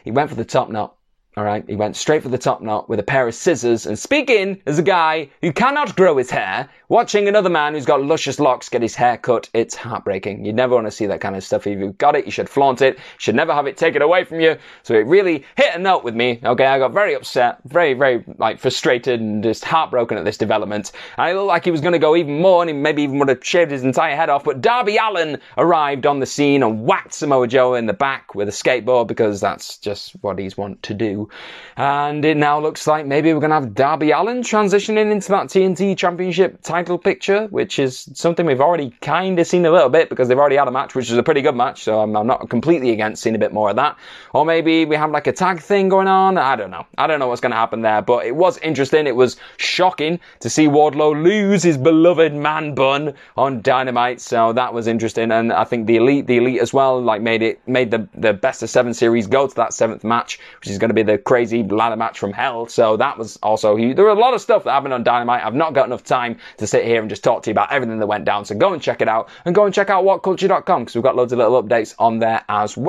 he 0.06 0.12
went 0.12 0.30
for 0.30 0.36
the 0.36 0.46
top 0.46 0.70
knot. 0.70 0.96
All 1.40 1.46
right, 1.46 1.64
he 1.70 1.78
went 1.78 1.96
straight 1.96 2.22
for 2.22 2.28
the 2.28 2.38
top 2.38 2.62
knot 2.62 2.90
with 2.90 3.00
a 3.00 3.04
pair 3.04 3.26
of 3.26 3.34
scissors. 3.34 3.86
And 3.86 3.98
speaking 3.98 4.62
as 4.66 4.78
a 4.78 4.84
guy 4.84 5.30
who 5.42 5.54
cannot 5.54 5.96
grow 5.96 6.18
his 6.18 6.30
hair, 6.30 6.68
watching 6.90 7.30
another 7.30 7.50
man 7.50 7.74
who's 7.74 7.86
got 7.86 8.04
luscious 8.04 8.42
locks 8.42 8.68
get 8.68 8.82
his 8.82 8.94
hair 8.94 9.16
cut, 9.16 9.50
it's 9.54 9.74
heartbreaking. 9.74 10.44
You 10.44 10.52
never 10.52 10.76
want 10.76 10.88
to 10.88 10.92
see 10.92 11.06
that 11.06 11.22
kind 11.22 11.38
of 11.38 11.44
stuff. 11.46 11.66
If 11.66 11.80
you've 11.80 11.98
got 11.98 12.18
it, 12.18 12.26
you 12.26 12.32
should 12.32 12.50
flaunt 12.50 12.82
it. 12.82 12.96
You 12.96 13.20
should 13.20 13.36
never 13.36 13.54
have 13.54 13.68
it 13.68 13.78
taken 13.78 14.02
away 14.02 14.26
from 14.26 14.42
you. 14.42 14.58
So 14.84 14.96
it 14.96 15.08
really 15.08 15.46
hit 15.56 15.76
a 15.76 15.80
note 15.80 16.04
with 16.04 16.14
me. 16.14 16.42
Okay, 16.44 16.66
I 16.66 16.78
got 16.78 16.92
very 16.92 17.14
upset, 17.14 17.60
very, 17.64 17.94
very 17.94 18.22
like 18.38 18.60
frustrated 18.60 19.22
and 19.22 19.42
just 19.42 19.64
heartbroken 19.64 20.18
at 20.18 20.26
this 20.26 20.38
development. 20.38 20.92
And 21.18 21.30
it 21.30 21.36
looked 21.36 21.48
like 21.48 21.64
he 21.64 21.72
was 21.72 21.80
going 21.80 21.94
to 21.94 22.00
go 22.00 22.18
even 22.18 22.42
more, 22.42 22.62
and 22.62 22.70
he 22.70 22.76
maybe 22.76 23.04
even 23.04 23.18
would 23.20 23.30
have 23.30 23.46
shaved 23.46 23.72
his 23.72 23.84
entire 23.84 24.18
head 24.18 24.28
off. 24.28 24.44
But 24.44 24.60
Darby 24.60 24.98
Allin 24.98 25.40
arrived 25.58 26.06
on 26.06 26.20
the 26.20 26.26
scene 26.26 26.64
and 26.64 26.84
whacked 26.84 27.14
Samoa 27.14 27.48
Joe 27.48 27.76
in 27.76 27.86
the 27.86 27.94
back 27.94 28.36
with 28.36 28.50
a 28.50 28.52
skateboard 28.52 29.08
because 29.08 29.40
that's 29.40 29.78
just 29.78 30.12
what 30.20 30.38
he's 30.38 30.58
want 30.58 30.84
to 30.84 30.94
do. 30.94 31.29
And 31.78 32.26
it 32.26 32.36
now 32.36 32.60
looks 32.60 32.88
like 32.88 33.06
maybe 33.06 33.34
we're 33.34 33.40
going 33.40 33.52
to 33.52 33.56
have 33.56 33.74
Darby 33.74 34.12
Allin 34.12 34.42
transitioning 34.42 35.12
into 35.12 35.30
that 35.30 35.48
TNT 35.48 35.98
Championship 35.98 36.62
title 36.62 36.98
picture, 36.98 37.48
which 37.48 37.80
is 37.80 38.10
something 38.16 38.46
we've 38.46 38.60
already 38.60 38.90
kind 39.02 39.40
of 39.40 39.48
seen 39.48 39.66
a 39.66 39.72
little 39.72 39.88
bit 39.88 40.10
because 40.10 40.28
they've 40.28 40.38
already 40.38 40.58
had 40.58 40.68
a 40.68 40.72
match, 40.72 40.94
which 40.94 41.10
is 41.10 41.18
a 41.18 41.24
pretty 41.24 41.42
good 41.42 41.56
match. 41.56 41.84
So 41.84 42.02
I'm, 42.02 42.16
I'm 42.18 42.28
not 42.28 42.50
completely 42.50 42.92
against 42.92 43.24
seeing 43.24 43.36
a 43.36 43.40
bit 43.40 43.54
more 43.54 43.70
of 43.70 43.78
that. 43.78 43.98
Or 44.34 44.46
maybe 44.46 44.84
we 44.86 44.98
have 44.98 45.12
like 45.12 45.28
a 45.28 45.32
tag 45.32 45.62
thing 45.62 45.88
going 45.88 46.08
on. 46.08 46.38
I 46.38 46.58
don't 46.58 46.72
know. 46.72 46.86
I 46.98 47.08
don't 47.08 47.20
know 47.20 47.28
what's 47.28 47.40
going 47.40 47.52
to 47.52 47.58
happen 47.58 47.82
there, 47.82 48.02
but 48.02 48.26
it 48.26 48.36
was 48.36 48.58
interesting. 48.58 49.08
It 49.08 49.16
was 49.16 49.38
shocking 49.56 50.20
to 50.42 50.50
see 50.50 50.68
Wardlow 50.68 51.24
lose 51.24 51.64
his 51.64 51.78
beloved 51.78 52.34
man 52.34 52.76
bun 52.76 53.14
on 53.38 53.62
Dynamite. 53.62 54.20
So 54.20 54.52
that 54.52 54.74
was 54.74 54.88
interesting. 54.88 55.32
And 55.32 55.54
I 55.54 55.64
think 55.64 55.88
the 55.88 55.96
Elite, 55.96 56.28
the 56.28 56.38
Elite 56.38 56.60
as 56.60 56.74
well, 56.74 57.02
like 57.02 57.22
made 57.22 57.42
it, 57.42 57.66
made 57.68 57.92
the, 57.92 58.10
the 58.16 58.34
best 58.34 58.64
of 58.64 58.70
seven 58.70 58.94
series 58.94 59.28
go 59.28 59.48
to 59.48 59.56
that 59.56 59.74
seventh 59.74 60.04
match, 60.04 60.40
which 60.60 60.70
is 60.70 60.78
going 60.78 60.90
to 60.90 60.94
be 60.94 61.04
the 61.04 61.18
crazy 61.20 61.64
ladder 61.64 61.96
match 61.96 62.20
from 62.20 62.34
hell. 62.34 62.68
So 62.68 62.98
that 62.98 63.18
was 63.18 63.38
also 63.44 63.76
huge. 63.76 63.96
There 63.96 64.06
were 64.06 64.12
a 64.12 64.16
lot 64.20 64.34
of 64.34 64.42
stuff 64.42 64.64
that 64.64 64.72
happened 64.72 64.94
on 64.94 65.04
Dynamite. 65.04 65.44
I've 65.44 65.56
not 65.56 65.74
got 65.74 65.88
enough 65.88 66.04
time 66.04 66.38
to 66.58 66.68
sit 66.68 66.86
here 66.86 67.02
and 67.02 67.10
just 67.10 67.24
talk 67.24 67.44
to 67.44 67.50
you 67.50 67.54
about 67.54 67.72
everything 67.72 68.00
that 68.00 68.08
went 68.08 68.26
down. 68.26 68.46
So 68.46 68.56
go 68.56 68.74
and 68.74 68.82
check 68.82 69.02
it 69.02 69.08
out 69.08 69.30
and 69.46 69.54
go 69.54 69.66
and 69.66 69.74
check 69.74 69.90
out 69.90 70.04
whatculture.com 70.04 70.82
because 70.82 70.96
we've 70.96 71.04
got 71.04 71.16
loads 71.16 71.34
of 71.34 71.40
little 71.40 71.62
updates 71.62 71.96
on 72.00 72.20
there 72.20 72.44
as 72.50 72.76
well. 72.78 72.89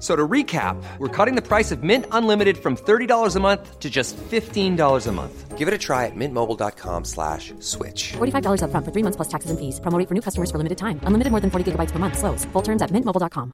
So 0.00 0.16
to 0.16 0.26
recap, 0.26 0.82
we're 0.96 1.08
cutting 1.08 1.34
the 1.36 1.46
price 1.46 1.70
of 1.70 1.82
Mint 1.82 2.06
Unlimited 2.10 2.56
from 2.56 2.74
$30 2.74 3.36
a 3.36 3.40
month 3.40 3.78
to 3.78 3.90
just 3.90 4.16
$15 4.16 5.06
a 5.06 5.12
month. 5.12 5.58
Give 5.58 5.68
it 5.68 5.74
a 5.74 5.78
try 5.78 6.06
at 6.06 6.16
mintmobile.com 6.16 7.04
slash 7.04 7.52
switch. 7.58 8.12
$45 8.12 8.62
upfront 8.62 8.84
for 8.86 8.92
three 8.92 9.02
months 9.02 9.16
plus 9.16 9.28
taxes 9.28 9.50
and 9.50 9.60
fees. 9.60 9.78
Promoting 9.80 10.06
for 10.06 10.14
new 10.14 10.22
customers 10.22 10.50
for 10.50 10.56
limited 10.56 10.78
time. 10.78 11.00
Unlimited 11.04 11.30
more 11.30 11.40
than 11.40 11.50
40 11.50 11.72
gigabytes 11.72 11.90
per 11.90 11.98
month. 11.98 12.16
Slows. 12.16 12.46
Full 12.46 12.62
terms 12.62 12.80
at 12.80 12.90
mintmobile.com. 12.90 13.52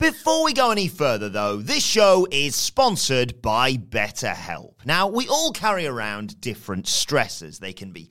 Before 0.00 0.44
we 0.44 0.52
go 0.52 0.70
any 0.70 0.88
further, 0.88 1.30
though, 1.30 1.56
this 1.56 1.82
show 1.82 2.26
is 2.30 2.54
sponsored 2.56 3.40
by 3.40 3.76
BetterHelp. 3.76 4.84
Now, 4.84 5.06
we 5.08 5.28
all 5.28 5.52
carry 5.52 5.86
around 5.86 6.40
different 6.42 6.84
stressors. 6.86 7.60
They 7.60 7.72
can 7.72 7.92
be 7.92 8.10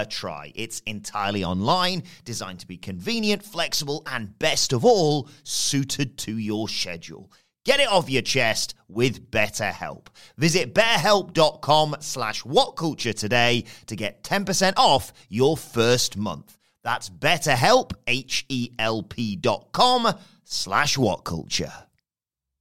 a 0.00 0.06
try. 0.06 0.52
It's 0.54 0.80
entirely 0.86 1.44
online, 1.44 2.02
designed 2.24 2.60
to 2.60 2.66
be 2.66 2.76
convenient, 2.76 3.44
flexible, 3.44 4.02
and 4.06 4.38
best 4.38 4.72
of 4.72 4.84
all, 4.84 5.28
suited 5.42 6.18
to 6.18 6.36
your 6.38 6.68
schedule. 6.68 7.30
Get 7.64 7.80
it 7.80 7.88
off 7.88 8.08
your 8.08 8.22
chest 8.22 8.74
with 8.88 9.30
BetterHelp. 9.30 10.06
Visit 10.38 10.74
betterhelp.com 10.74 11.96
slash 12.00 12.42
whatculture 12.42 13.14
today 13.14 13.64
to 13.86 13.96
get 13.96 14.22
10% 14.22 14.72
off 14.76 15.12
your 15.28 15.56
first 15.56 16.16
month. 16.16 16.56
That's 16.82 17.10
betterhelp, 17.10 17.92
H-E-L-P 18.06 19.36
dot 19.36 19.68
com 19.72 20.14
slash 20.44 20.96
whatculture. 20.96 21.84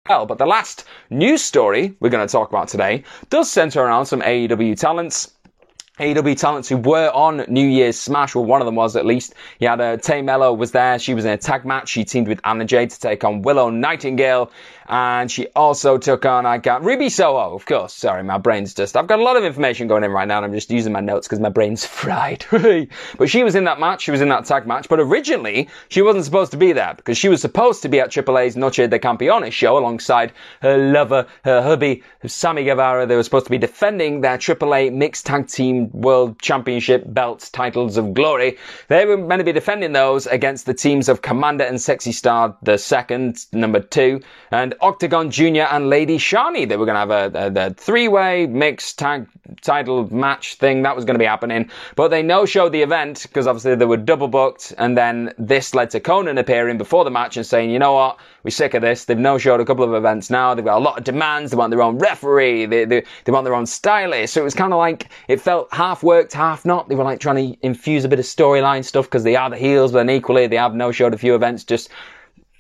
Well, 0.10 0.26
but 0.26 0.38
the 0.38 0.46
last 0.46 0.86
news 1.10 1.42
story 1.42 1.96
we're 2.00 2.10
going 2.10 2.26
to 2.26 2.32
talk 2.32 2.50
about 2.50 2.70
today 2.70 3.04
does 3.30 3.52
center 3.52 3.82
around 3.82 4.06
some 4.06 4.22
AEW 4.22 4.78
talents 4.80 5.34
AEW 6.00 6.38
talents 6.38 6.70
who 6.70 6.78
were 6.78 7.10
on 7.10 7.44
New 7.48 7.68
Year's 7.68 8.00
Smash, 8.00 8.36
well, 8.36 8.46
one 8.46 8.62
of 8.62 8.66
them 8.66 8.76
was 8.76 8.96
at 8.96 9.04
least. 9.04 9.34
You 9.60 9.68
had 9.68 9.82
uh, 9.82 9.98
Tay 9.98 10.22
Melo 10.22 10.54
was 10.54 10.72
there. 10.72 11.00
She 11.00 11.16
was 11.16 11.26
in 11.26 11.32
a 11.32 11.38
tag 11.38 11.66
match. 11.66 11.90
She 11.90 12.06
teamed 12.06 12.28
with 12.28 12.40
Anna 12.44 12.66
Jay 12.66 12.86
to 12.86 13.00
take 13.00 13.24
on 13.24 13.42
Willow 13.42 13.72
Nightingale. 13.72 14.52
And 14.90 15.30
she 15.30 15.48
also 15.56 15.98
took 15.98 16.26
on, 16.26 16.46
I 16.46 16.60
got 16.60 16.84
Ruby 16.84 17.10
Soho, 17.10 17.54
of 17.54 17.66
course. 17.66 17.94
Sorry, 17.94 18.24
my 18.24 18.38
brain's 18.38 18.74
just, 18.74 18.96
I've 18.96 19.08
got 19.08 19.20
a 19.20 19.24
lot 19.24 19.36
of 19.36 19.44
information 19.44 19.88
going 19.88 20.04
in 20.04 20.12
right 20.12 20.28
now 20.28 20.38
and 20.38 20.46
I'm 20.46 20.54
just 20.54 20.72
using 20.72 20.94
my 20.94 21.02
notes 21.02 21.28
because 21.28 21.40
my 21.40 21.50
brain's 21.50 21.86
fried. 21.86 22.46
but 23.18 23.30
she 23.30 23.44
was 23.44 23.56
in 23.56 23.64
that 23.64 23.80
match. 23.80 24.04
She 24.04 24.12
was 24.12 24.22
in 24.22 24.30
that 24.30 24.46
tag 24.46 24.68
match. 24.68 24.88
But 24.88 25.00
originally, 25.00 25.68
she 25.90 26.04
wasn't 26.04 26.26
supposed 26.26 26.52
to 26.52 26.58
be 26.58 26.74
there 26.74 26.94
because 26.96 27.18
she 27.18 27.28
was 27.28 27.42
supposed 27.42 27.82
to 27.82 27.90
be 27.90 28.00
at 28.00 28.12
AAA's 28.12 28.56
Noche 28.56 28.76
de 28.76 29.00
Campeones 29.00 29.52
show 29.52 29.78
alongside 29.78 30.32
her 30.62 30.78
lover, 30.78 31.26
her 31.44 31.62
hubby, 31.62 32.04
Sammy 32.26 32.64
Guevara. 32.64 33.08
They 33.08 33.16
were 33.16 33.24
supposed 33.24 33.48
to 33.48 33.52
be 33.52 33.58
defending 33.58 34.22
their 34.22 34.38
AAA 34.38 34.94
mixed 34.94 35.26
tag 35.26 35.48
team 35.48 35.87
world 35.94 36.40
championship 36.40 37.04
belts, 37.08 37.50
titles 37.50 37.98
of 37.98 38.14
glory. 38.14 38.58
They 38.88 39.06
were 39.06 39.18
meant 39.18 39.40
to 39.40 39.44
be 39.44 39.52
defending 39.52 39.94
those 39.94 40.28
against 40.28 40.66
the 40.66 40.74
teams 40.74 41.10
of 41.10 41.22
Komander 41.22 41.68
and 41.68 41.82
Sexy 41.82 42.12
Star, 42.12 42.56
the 42.64 42.78
second, 42.78 43.46
number 43.52 43.80
two, 43.80 44.22
and 44.52 44.76
Octagon 44.82 45.32
Jr. 45.32 45.68
and 45.72 45.90
Lady 45.90 46.18
Shani. 46.18 46.68
They 46.68 46.78
were 46.78 46.86
going 46.86 46.96
to 46.96 47.00
have 47.00 47.34
a, 47.34 47.62
a, 47.62 47.68
a 47.68 47.74
three-way 47.74 48.48
mixed 48.48 49.00
tag 49.00 49.28
title 49.62 50.14
match 50.14 50.56
thing 50.56 50.84
that 50.84 50.96
was 50.96 51.06
going 51.06 51.16
to 51.16 51.20
be 51.20 51.26
happening, 51.26 51.70
but 51.96 52.10
they 52.10 52.24
no-showed 52.24 52.72
the 52.72 52.82
event 52.82 53.24
because 53.24 53.48
obviously 53.48 53.76
they 53.76 53.86
were 53.86 53.98
double 53.98 54.28
booked, 54.28 54.74
and 54.78 54.98
then 54.98 55.34
this 55.38 55.74
led 55.74 55.90
to 55.92 56.00
Konnan 56.00 56.40
appearing 56.40 56.78
before 56.78 57.04
the 57.04 57.12
match 57.12 57.38
and 57.38 57.46
saying, 57.46 57.70
you 57.70 57.80
know 57.80 57.94
what, 57.94 58.20
we're 58.44 58.52
sick 58.52 58.74
of 58.74 58.82
this. 58.82 59.06
They've 59.06 59.18
no-showed 59.18 59.60
a 59.60 59.66
couple 59.66 59.84
of 59.84 59.94
events 59.94 60.30
now. 60.30 60.54
They've 60.54 60.64
got 60.64 60.78
a 60.78 60.84
lot 60.84 60.98
of 60.98 61.04
demands. 61.04 61.52
They 61.52 61.58
want 61.58 61.72
their 61.72 61.82
own 61.82 61.98
referee. 61.98 62.66
They, 62.66 62.86
they, 62.86 63.04
they 63.26 63.32
want 63.32 63.46
their 63.46 63.54
own 63.54 63.66
stylist. 63.66 64.34
So 64.34 64.42
it 64.42 64.44
was 64.44 64.54
kind 64.54 64.74
of 64.74 64.80
like, 64.80 65.10
it 65.28 65.42
felt 65.42 65.72
half 65.78 66.02
worked, 66.02 66.34
half 66.34 66.66
not. 66.66 66.90
They 66.90 66.96
were 66.96 67.04
like 67.04 67.20
trying 67.20 67.54
to 67.54 67.66
infuse 67.66 68.04
a 68.04 68.10
bit 68.10 68.18
of 68.18 68.26
storyline 68.26 68.84
stuff 68.84 69.06
because 69.06 69.24
they 69.24 69.36
are 69.36 69.50
the 69.50 69.58
heels, 69.58 69.92
but 69.92 70.00
then 70.00 70.10
equally 70.10 70.48
they 70.48 70.56
have 70.56 70.74
no-showed 70.74 71.14
a 71.14 71.18
few 71.20 71.36
events 71.36 71.64
just 71.64 71.90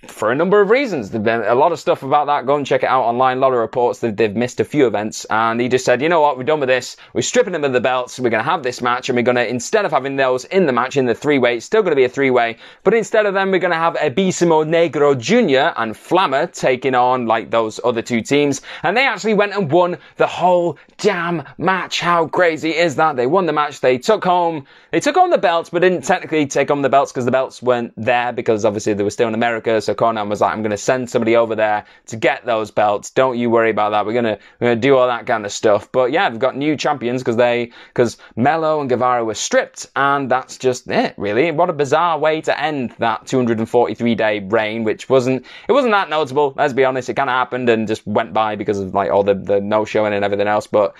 for 0.06 0.32
a 0.32 0.36
number 0.36 0.62
of 0.62 0.70
reasons. 0.70 1.10
There's 1.10 1.24
been 1.24 1.42
a 1.42 1.56
lot 1.56 1.72
of 1.72 1.80
stuff 1.80 2.04
about 2.04 2.28
that. 2.28 2.46
Go 2.46 2.56
and 2.56 2.66
check 2.66 2.84
it 2.84 2.88
out 2.88 3.04
online. 3.04 3.38
A 3.38 3.40
lot 3.40 3.52
of 3.52 3.58
reports 3.58 4.00
that 4.00 4.16
they've 4.16 4.36
missed 4.36 4.60
a 4.60 4.64
few 4.64 4.86
events. 4.86 5.26
And 5.32 5.60
he 5.60 5.68
just 5.68 5.86
said, 5.86 6.04
you 6.04 6.10
know 6.10 6.22
what, 6.22 6.38
we're 6.38 6.44
done 6.44 6.60
with 6.60 6.70
this. 6.70 6.98
We're 7.14 7.22
stripping 7.24 7.54
them 7.54 7.64
of 7.64 7.74
the 7.74 7.82
belts. 7.82 8.20
We're 8.20 8.30
going 8.30 8.44
to 8.44 8.50
have 8.50 8.62
this 8.62 8.80
match 8.80 9.10
and 9.10 9.16
we're 9.16 9.24
going 9.24 9.38
to, 9.38 9.48
instead 9.48 9.86
of 9.86 9.92
having 9.92 10.16
those 10.16 10.46
in 10.46 10.68
the 10.68 10.72
match 10.72 10.98
in 10.98 11.08
the 11.08 11.16
three 11.16 11.40
way, 11.40 11.58
it's 11.58 11.66
still 11.66 11.82
going 11.82 11.92
to 11.92 11.96
be 11.96 12.04
a 12.04 12.10
three 12.10 12.30
way. 12.30 12.58
But 12.84 12.94
instead 12.94 13.26
of 13.26 13.34
them, 13.34 13.50
we're 13.50 13.60
going 13.60 13.72
to 13.72 13.78
have 13.78 13.96
Abismo 13.96 14.66
Negro 14.66 15.18
Jr. 15.18 15.74
and 15.82 15.96
Flammer 15.96 16.52
taking 16.54 16.94
on 16.94 17.26
like 17.26 17.50
those 17.50 17.80
other 17.84 18.04
two 18.04 18.22
teams. 18.22 18.62
And 18.84 18.96
they 18.96 19.06
actually 19.06 19.34
went 19.34 19.54
and 19.54 19.72
won 19.72 19.98
the 20.18 20.28
whole 20.28 20.78
damn 20.98 21.44
match. 21.58 22.02
How 22.02 22.28
crazy 22.28 22.76
is 22.76 22.96
that? 22.98 23.16
They 23.16 23.26
won 23.26 23.48
the 23.48 23.54
match. 23.54 23.82
They 23.82 23.98
took 23.98 24.24
home, 24.24 24.68
they 24.92 25.00
took 25.00 25.16
home 25.16 25.32
the 25.32 25.38
belts, 25.40 25.72
but 25.72 25.82
didn't 25.82 26.04
technically 26.04 26.46
take 26.46 26.70
on 26.70 26.84
the 26.84 26.90
belts 26.90 27.12
because 27.12 27.26
the 27.26 27.32
belts 27.32 27.64
weren't 27.64 27.94
there 27.98 28.32
because 28.32 28.64
obviously 28.64 28.94
they 28.94 29.04
were 29.04 29.10
still 29.10 29.28
in 29.28 29.34
America. 29.34 29.82
So 29.88 29.96
Konnan 29.96 30.28
was 30.28 30.42
like, 30.42 30.52
I'm 30.52 30.62
going 30.62 30.72
to 30.72 30.78
send 30.78 31.10
somebody 31.10 31.38
over 31.38 31.56
there 31.56 31.86
to 32.08 32.18
get 32.18 32.46
those 32.46 32.72
belts. 32.72 33.10
Don't 33.10 33.38
you 33.38 33.50
worry 33.50 33.70
about 33.70 33.92
that. 33.92 34.06
We're 34.06 34.12
going 34.12 34.26
to, 34.26 34.38
we're 34.60 34.68
going 34.68 34.82
to 34.82 34.86
do 34.86 34.98
all 34.98 35.08
that 35.08 35.26
kind 35.26 35.46
of 35.46 35.52
stuff. 35.54 35.90
But 35.94 36.12
yeah, 36.12 36.30
they've 36.30 36.38
got 36.38 36.58
new 36.58 36.76
champions 36.76 37.22
because 37.22 37.38
they, 37.38 37.72
because 37.88 38.18
Melo 38.36 38.82
and 38.82 38.90
Guevara 38.90 39.24
were 39.24 39.34
stripped 39.34 39.88
and 39.96 40.30
that's 40.30 40.58
just 40.58 40.90
it, 40.90 41.14
really. 41.16 41.52
What 41.52 41.70
a 41.70 41.74
bizarre 41.74 42.20
way 42.20 42.42
to 42.42 42.62
end 42.62 42.96
that 43.00 43.28
243 43.28 44.16
day 44.16 44.40
reign, 44.40 44.84
which 44.84 45.08
wasn't, 45.08 45.46
it 45.70 45.72
wasn't 45.72 45.94
that 45.94 46.10
notable. 46.10 46.54
Let's 46.58 46.74
be 46.74 46.84
honest. 46.84 47.08
It 47.08 47.14
kind 47.14 47.30
of 47.30 47.36
happened 47.36 47.70
and 47.70 47.88
just 47.88 48.06
went 48.06 48.34
by 48.34 48.58
because 48.58 48.80
of 48.80 48.94
like 48.94 49.10
all 49.10 49.24
the, 49.24 49.36
the 49.36 49.62
no 49.62 49.86
showing 49.86 50.14
and 50.14 50.26
everything 50.26 50.48
else. 50.50 50.68
But 50.68 50.96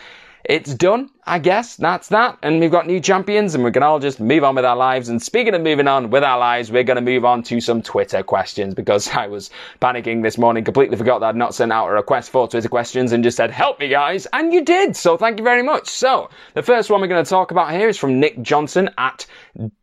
it's 0.48 0.74
done, 0.74 1.10
I 1.26 1.40
guess. 1.40 1.76
That's 1.76 2.08
that. 2.08 2.40
And 2.42 2.62
we've 2.62 2.72
got 2.72 2.88
new 2.88 3.02
champions 3.02 3.54
and 3.54 3.66
we 3.66 3.72
can 3.72 3.84
all 3.84 4.00
just 4.00 4.22
move 4.22 4.46
on 4.46 4.56
with 4.56 4.64
our 4.64 4.78
lives. 4.78 5.10
And 5.10 5.22
speaking 5.22 5.54
of 5.54 5.62
moving 5.62 5.90
on 5.90 6.10
with 6.10 6.24
our 6.24 6.40
lives, 6.40 6.72
we're 6.72 6.86
going 6.86 6.96
to 6.96 7.02
move 7.02 7.26
on 7.26 7.44
to 7.44 7.60
some 7.60 7.82
Twitter 7.82 8.24
questions 8.24 8.74
because 8.74 9.10
I 9.14 9.28
was 9.28 9.50
panicking 9.82 10.24
this 10.24 10.38
morning, 10.38 10.64
completely 10.64 10.96
forgot 10.96 11.20
that 11.20 11.28
I'd 11.28 11.36
not 11.36 11.54
sent 11.54 11.74
out 11.74 11.90
a 11.90 11.92
request 11.92 12.30
for 12.30 12.48
Twitter 12.48 12.70
questions 12.70 13.12
and 13.12 13.26
just 13.26 13.36
said, 13.36 13.52
help 13.52 13.78
me 13.82 13.90
guys. 13.90 14.26
And 14.32 14.54
you 14.54 14.64
did. 14.64 14.96
So 14.96 15.18
thank 15.18 15.38
you 15.38 15.44
very 15.44 15.64
much. 15.64 15.90
So 15.90 16.30
the 16.54 16.64
first 16.64 16.90
one 16.90 17.02
we're 17.02 17.08
going 17.08 17.26
to 17.26 17.30
talk 17.30 17.52
about 17.52 17.72
here 17.72 17.90
is 17.90 17.98
from 17.98 18.22
Nick 18.22 18.42
Johnson 18.42 18.90
at 18.98 19.26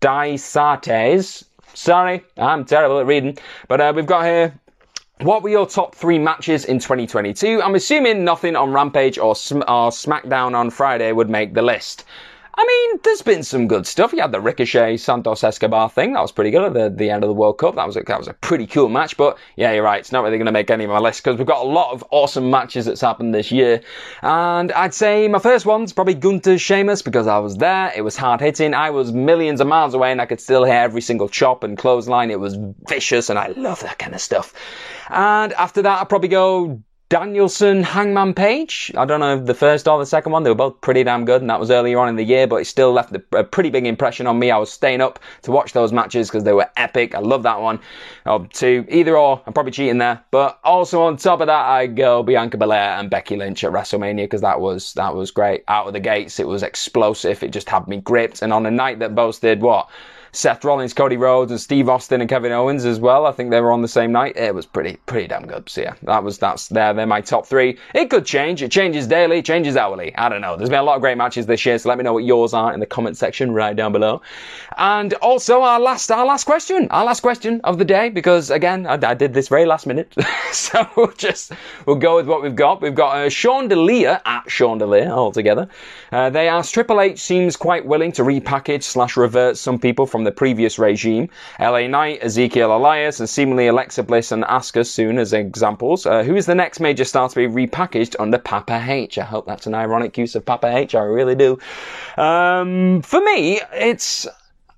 Daisates. 0.00 1.44
Sorry, 1.74 2.22
I'm 2.38 2.64
terrible 2.64 3.00
at 3.00 3.06
reading. 3.06 3.36
But 3.68 3.80
uh, 3.82 3.92
we've 3.94 4.06
got 4.06 4.24
here 4.24 4.58
what 5.20 5.42
were 5.42 5.48
your 5.48 5.66
top 5.66 5.94
three 5.94 6.18
matches 6.18 6.64
in 6.64 6.78
2022? 6.78 7.62
I'm 7.62 7.76
assuming 7.76 8.24
nothing 8.24 8.56
on 8.56 8.72
Rampage 8.72 9.16
or, 9.16 9.36
Sm- 9.36 9.62
or 9.62 9.90
SmackDown 9.90 10.54
on 10.54 10.70
Friday 10.70 11.12
would 11.12 11.30
make 11.30 11.54
the 11.54 11.62
list. 11.62 12.04
I 12.56 12.64
mean, 12.64 13.00
there's 13.02 13.22
been 13.22 13.42
some 13.42 13.66
good 13.66 13.84
stuff. 13.86 14.12
You 14.12 14.20
had 14.20 14.30
the 14.30 14.40
Ricochet 14.40 14.98
Santos 14.98 15.42
Escobar 15.42 15.90
thing. 15.90 16.12
That 16.12 16.20
was 16.20 16.30
pretty 16.30 16.52
good 16.52 16.62
at 16.62 16.72
the, 16.72 16.88
the 16.88 17.10
end 17.10 17.24
of 17.24 17.28
the 17.28 17.34
World 17.34 17.58
Cup. 17.58 17.74
That 17.74 17.86
was 17.86 17.96
a, 17.96 18.02
that 18.02 18.18
was 18.18 18.28
a 18.28 18.34
pretty 18.34 18.66
cool 18.66 18.88
match. 18.88 19.16
But 19.16 19.38
yeah, 19.56 19.72
you're 19.72 19.82
right. 19.82 19.98
It's 19.98 20.12
not 20.12 20.22
really 20.22 20.36
going 20.36 20.46
to 20.46 20.52
make 20.52 20.70
any 20.70 20.84
of 20.84 20.90
my 20.90 21.00
list 21.00 21.24
because 21.24 21.36
we've 21.36 21.48
got 21.48 21.64
a 21.64 21.68
lot 21.68 21.92
of 21.92 22.04
awesome 22.10 22.50
matches 22.50 22.84
that's 22.86 23.00
happened 23.00 23.34
this 23.34 23.50
year. 23.50 23.80
And 24.22 24.70
I'd 24.72 24.94
say 24.94 25.26
my 25.26 25.40
first 25.40 25.66
one's 25.66 25.92
probably 25.92 26.14
Gunther 26.14 26.58
Sheamus 26.58 27.02
because 27.02 27.26
I 27.26 27.38
was 27.38 27.56
there. 27.56 27.92
It 27.96 28.02
was 28.02 28.16
hard 28.16 28.40
hitting. 28.40 28.72
I 28.72 28.90
was 28.90 29.12
millions 29.12 29.60
of 29.60 29.66
miles 29.66 29.94
away 29.94 30.12
and 30.12 30.20
I 30.20 30.26
could 30.26 30.40
still 30.40 30.64
hear 30.64 30.74
every 30.74 31.00
single 31.00 31.28
chop 31.28 31.64
and 31.64 31.76
clothesline. 31.76 32.30
It 32.30 32.38
was 32.38 32.56
vicious 32.86 33.30
and 33.30 33.38
I 33.38 33.48
love 33.48 33.80
that 33.80 33.98
kind 33.98 34.14
of 34.14 34.20
stuff. 34.20 34.54
And 35.10 35.52
after 35.54 35.82
that, 35.82 36.00
I'd 36.00 36.08
probably 36.08 36.28
go 36.28 36.82
Danielson, 37.10 37.82
Hangman 37.82 38.32
Page. 38.32 38.90
I 38.96 39.04
don't 39.04 39.20
know 39.20 39.38
the 39.38 39.54
first 39.54 39.86
or 39.86 39.98
the 39.98 40.06
second 40.06 40.32
one. 40.32 40.42
They 40.42 40.50
were 40.50 40.54
both 40.54 40.80
pretty 40.80 41.04
damn 41.04 41.26
good, 41.26 41.42
and 41.42 41.50
that 41.50 41.60
was 41.60 41.70
earlier 41.70 41.98
on 41.98 42.08
in 42.08 42.16
the 42.16 42.24
year, 42.24 42.46
but 42.46 42.56
it 42.56 42.64
still 42.64 42.92
left 42.92 43.14
a 43.32 43.44
pretty 43.44 43.68
big 43.68 43.86
impression 43.86 44.26
on 44.26 44.38
me. 44.38 44.50
I 44.50 44.56
was 44.56 44.72
staying 44.72 45.02
up 45.02 45.18
to 45.42 45.52
watch 45.52 45.74
those 45.74 45.92
matches 45.92 46.28
because 46.28 46.44
they 46.44 46.54
were 46.54 46.68
epic. 46.76 47.14
I 47.14 47.20
love 47.20 47.42
that 47.42 47.60
one. 47.60 47.78
Oh, 48.24 48.46
two, 48.46 48.86
either 48.88 49.18
or. 49.18 49.42
I'm 49.46 49.52
probably 49.52 49.72
cheating 49.72 49.98
there, 49.98 50.24
but 50.30 50.58
also 50.64 51.02
on 51.02 51.18
top 51.18 51.40
of 51.40 51.46
that, 51.46 51.66
I 51.66 51.86
go 51.86 52.22
Bianca 52.22 52.56
Belair 52.56 52.98
and 52.98 53.10
Becky 53.10 53.36
Lynch 53.36 53.62
at 53.64 53.72
WrestleMania 53.72 54.24
because 54.24 54.40
that 54.40 54.60
was 54.60 54.94
that 54.94 55.14
was 55.14 55.30
great. 55.30 55.62
Out 55.68 55.86
of 55.86 55.92
the 55.92 56.00
gates, 56.00 56.40
it 56.40 56.48
was 56.48 56.62
explosive. 56.62 57.42
It 57.42 57.52
just 57.52 57.68
had 57.68 57.86
me 57.86 57.98
gripped, 57.98 58.40
and 58.40 58.52
on 58.52 58.64
a 58.64 58.70
night 58.70 59.00
that 59.00 59.14
boasted 59.14 59.60
what 59.60 59.90
Seth 60.34 60.64
Rollins, 60.64 60.92
Cody 60.92 61.16
Rhodes, 61.16 61.52
and 61.52 61.60
Steve 61.60 61.88
Austin 61.88 62.20
and 62.20 62.28
Kevin 62.28 62.50
Owens 62.50 62.84
as 62.84 62.98
well. 62.98 63.24
I 63.24 63.30
think 63.30 63.50
they 63.50 63.60
were 63.60 63.70
on 63.70 63.82
the 63.82 63.88
same 63.88 64.10
night. 64.10 64.36
It 64.36 64.52
was 64.52 64.66
pretty, 64.66 64.96
pretty 65.06 65.28
damn 65.28 65.46
good. 65.46 65.68
So 65.68 65.82
yeah, 65.82 65.94
that 66.02 66.24
was, 66.24 66.38
that's 66.38 66.68
there. 66.68 66.92
They're 66.92 67.06
my 67.06 67.20
top 67.20 67.46
three. 67.46 67.78
It 67.94 68.10
could 68.10 68.26
change. 68.26 68.60
It 68.60 68.72
changes 68.72 69.06
daily, 69.06 69.38
It 69.38 69.44
changes 69.44 69.76
hourly. 69.76 70.14
I 70.16 70.28
don't 70.28 70.40
know. 70.40 70.56
There's 70.56 70.70
been 70.70 70.80
a 70.80 70.82
lot 70.84 70.96
of 70.96 71.02
great 71.02 71.16
matches 71.16 71.46
this 71.46 71.64
year, 71.64 71.78
so 71.78 71.88
let 71.88 71.98
me 71.98 72.04
know 72.04 72.12
what 72.12 72.24
yours 72.24 72.52
are 72.52 72.74
in 72.74 72.80
the 72.80 72.86
comment 72.86 73.16
section 73.16 73.52
right 73.52 73.76
down 73.76 73.92
below. 73.92 74.22
And 74.76 75.14
also 75.14 75.62
our 75.62 75.78
last, 75.78 76.10
our 76.10 76.26
last 76.26 76.44
question, 76.44 76.88
our 76.90 77.04
last 77.04 77.20
question 77.20 77.60
of 77.62 77.78
the 77.78 77.84
day, 77.84 78.08
because 78.08 78.50
again, 78.50 78.88
I, 78.88 78.94
I 78.94 79.14
did 79.14 79.34
this 79.34 79.46
very 79.46 79.66
last 79.66 79.86
minute. 79.86 80.12
so 80.52 80.84
we'll 80.96 81.12
just, 81.12 81.52
we'll 81.86 81.96
go 81.96 82.16
with 82.16 82.26
what 82.26 82.42
we've 82.42 82.56
got. 82.56 82.82
We've 82.82 82.94
got 82.94 83.16
uh, 83.16 83.28
Sean 83.28 83.68
Delia 83.68 84.20
at 84.26 84.50
Sean 84.50 84.78
Delia 84.78 85.10
altogether. 85.10 85.68
Uh, 86.10 86.28
they 86.30 86.48
asked 86.48 86.74
Triple 86.74 87.00
H 87.00 87.20
seems 87.20 87.56
quite 87.56 87.86
willing 87.86 88.10
to 88.12 88.22
repackage 88.22 88.82
slash 88.82 89.16
revert 89.16 89.56
some 89.56 89.78
people 89.78 90.06
from 90.06 90.23
the 90.24 90.32
previous 90.32 90.78
regime. 90.78 91.28
LA 91.60 91.86
Knight, 91.86 92.18
Ezekiel 92.22 92.76
Elias, 92.76 93.20
and 93.20 93.28
seemingly 93.28 93.66
Alexa 93.66 94.02
Bliss 94.02 94.32
and 94.32 94.44
Asuka 94.44 94.86
soon 94.86 95.18
as 95.18 95.32
examples. 95.32 96.06
Uh, 96.06 96.22
who 96.22 96.36
is 96.36 96.46
the 96.46 96.54
next 96.54 96.80
major 96.80 97.04
star 97.04 97.28
to 97.28 97.34
be 97.34 97.46
repackaged 97.46 98.16
under 98.18 98.38
Papa 98.38 98.84
H? 98.86 99.18
I 99.18 99.24
hope 99.24 99.46
that's 99.46 99.66
an 99.66 99.74
ironic 99.74 100.18
use 100.18 100.34
of 100.34 100.44
Papa 100.44 100.68
H. 100.76 100.94
I 100.94 101.02
really 101.02 101.34
do. 101.34 101.58
Um, 102.16 103.02
for 103.02 103.20
me, 103.20 103.60
it's 103.72 104.26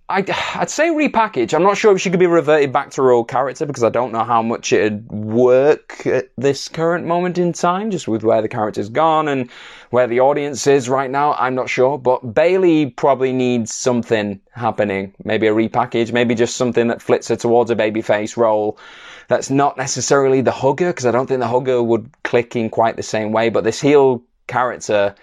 I'd, 0.09 0.31
I'd, 0.31 0.71
say 0.71 0.89
repackage. 0.91 1.53
I'm 1.53 1.65
not 1.65 1.77
sure 1.77 1.93
if 1.93 2.01
she 2.01 2.11
could 2.11 2.21
be 2.21 2.29
reverted 2.29 2.73
back 2.73 2.91
to 2.91 3.03
her 3.03 3.11
old 3.11 3.27
character 3.27 3.67
because 3.67 3.83
I 3.83 3.89
don't 3.89 4.13
know 4.13 4.23
how 4.23 4.41
much 4.41 4.73
it'd 4.73 5.11
work 5.11 6.07
at 6.07 6.31
this 6.37 6.69
current 6.69 7.07
moment 7.07 7.39
in 7.39 7.53
time, 7.53 7.91
just 7.91 8.07
with 8.07 8.23
where 8.23 8.41
the 8.41 8.49
character's 8.49 8.89
gone 8.89 9.27
and 9.27 9.51
where 9.91 10.07
the 10.07 10.21
audience 10.21 10.69
is 10.69 10.89
right 10.89 11.11
now. 11.11 11.33
I'm 11.35 11.57
not 11.57 11.69
sure, 11.69 11.99
but 11.99 12.35
Bayley 12.35 12.91
probably 12.91 13.33
needs 13.33 13.75
something 13.75 14.41
happening. 14.53 15.13
Maybe 15.25 15.49
a 15.49 15.53
repackage, 15.53 16.13
maybe 16.13 16.37
just 16.37 16.55
something 16.55 16.87
that 16.87 17.03
flits 17.03 17.27
her 17.29 17.37
towards 17.37 17.73
a 17.73 17.77
babyface 17.77 18.37
role. 18.37 18.79
That's 19.27 19.51
not 19.51 19.77
necessarily 19.77 20.41
the 20.41 20.53
hugger 20.53 20.91
because 20.91 21.07
I 21.07 21.11
don't 21.11 21.27
think 21.27 21.41
the 21.41 21.49
hugger 21.49 21.83
would 21.83 22.09
click 22.23 22.55
in 22.55 22.71
quite 22.71 22.97
the 22.97 23.03
same 23.03 23.33
way, 23.33 23.49
but 23.49 23.65
this 23.65 23.81
heel 23.81 24.23
character, 24.47 25.17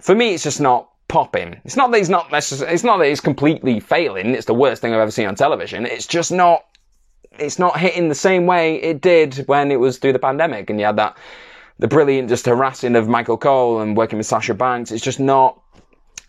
for 0.00 0.14
me, 0.14 0.32
it's 0.32 0.44
just 0.44 0.62
not 0.62 0.88
popping. 1.08 1.60
It's 1.64 1.76
not 1.76 1.90
that 1.90 1.98
he's 1.98 2.10
not 2.10 2.30
necessarily, 2.32 2.74
it's 2.74 2.84
not 2.84 2.98
that 2.98 3.06
he's 3.06 3.20
completely 3.20 3.80
failing. 3.80 4.34
It's 4.34 4.46
the 4.46 4.54
worst 4.54 4.82
thing 4.82 4.92
I've 4.92 5.00
ever 5.00 5.10
seen 5.10 5.26
on 5.26 5.34
television. 5.34 5.86
It's 5.86 6.06
just 6.06 6.32
not, 6.32 6.64
it's 7.38 7.58
not 7.58 7.78
hitting 7.78 8.08
the 8.08 8.14
same 8.14 8.46
way 8.46 8.76
it 8.76 9.00
did 9.00 9.44
when 9.46 9.70
it 9.70 9.80
was 9.80 9.98
through 9.98 10.12
the 10.12 10.18
pandemic 10.18 10.70
and 10.70 10.78
you 10.78 10.86
had 10.86 10.96
that, 10.96 11.16
the 11.78 11.88
brilliant 11.88 12.28
just 12.28 12.46
harassing 12.46 12.94
of 12.94 13.08
Michael 13.08 13.36
Cole 13.36 13.80
and 13.80 13.96
working 13.96 14.18
with 14.18 14.26
Sasha 14.26 14.54
Banks. 14.54 14.92
It's 14.92 15.04
just 15.04 15.20
not, 15.20 15.60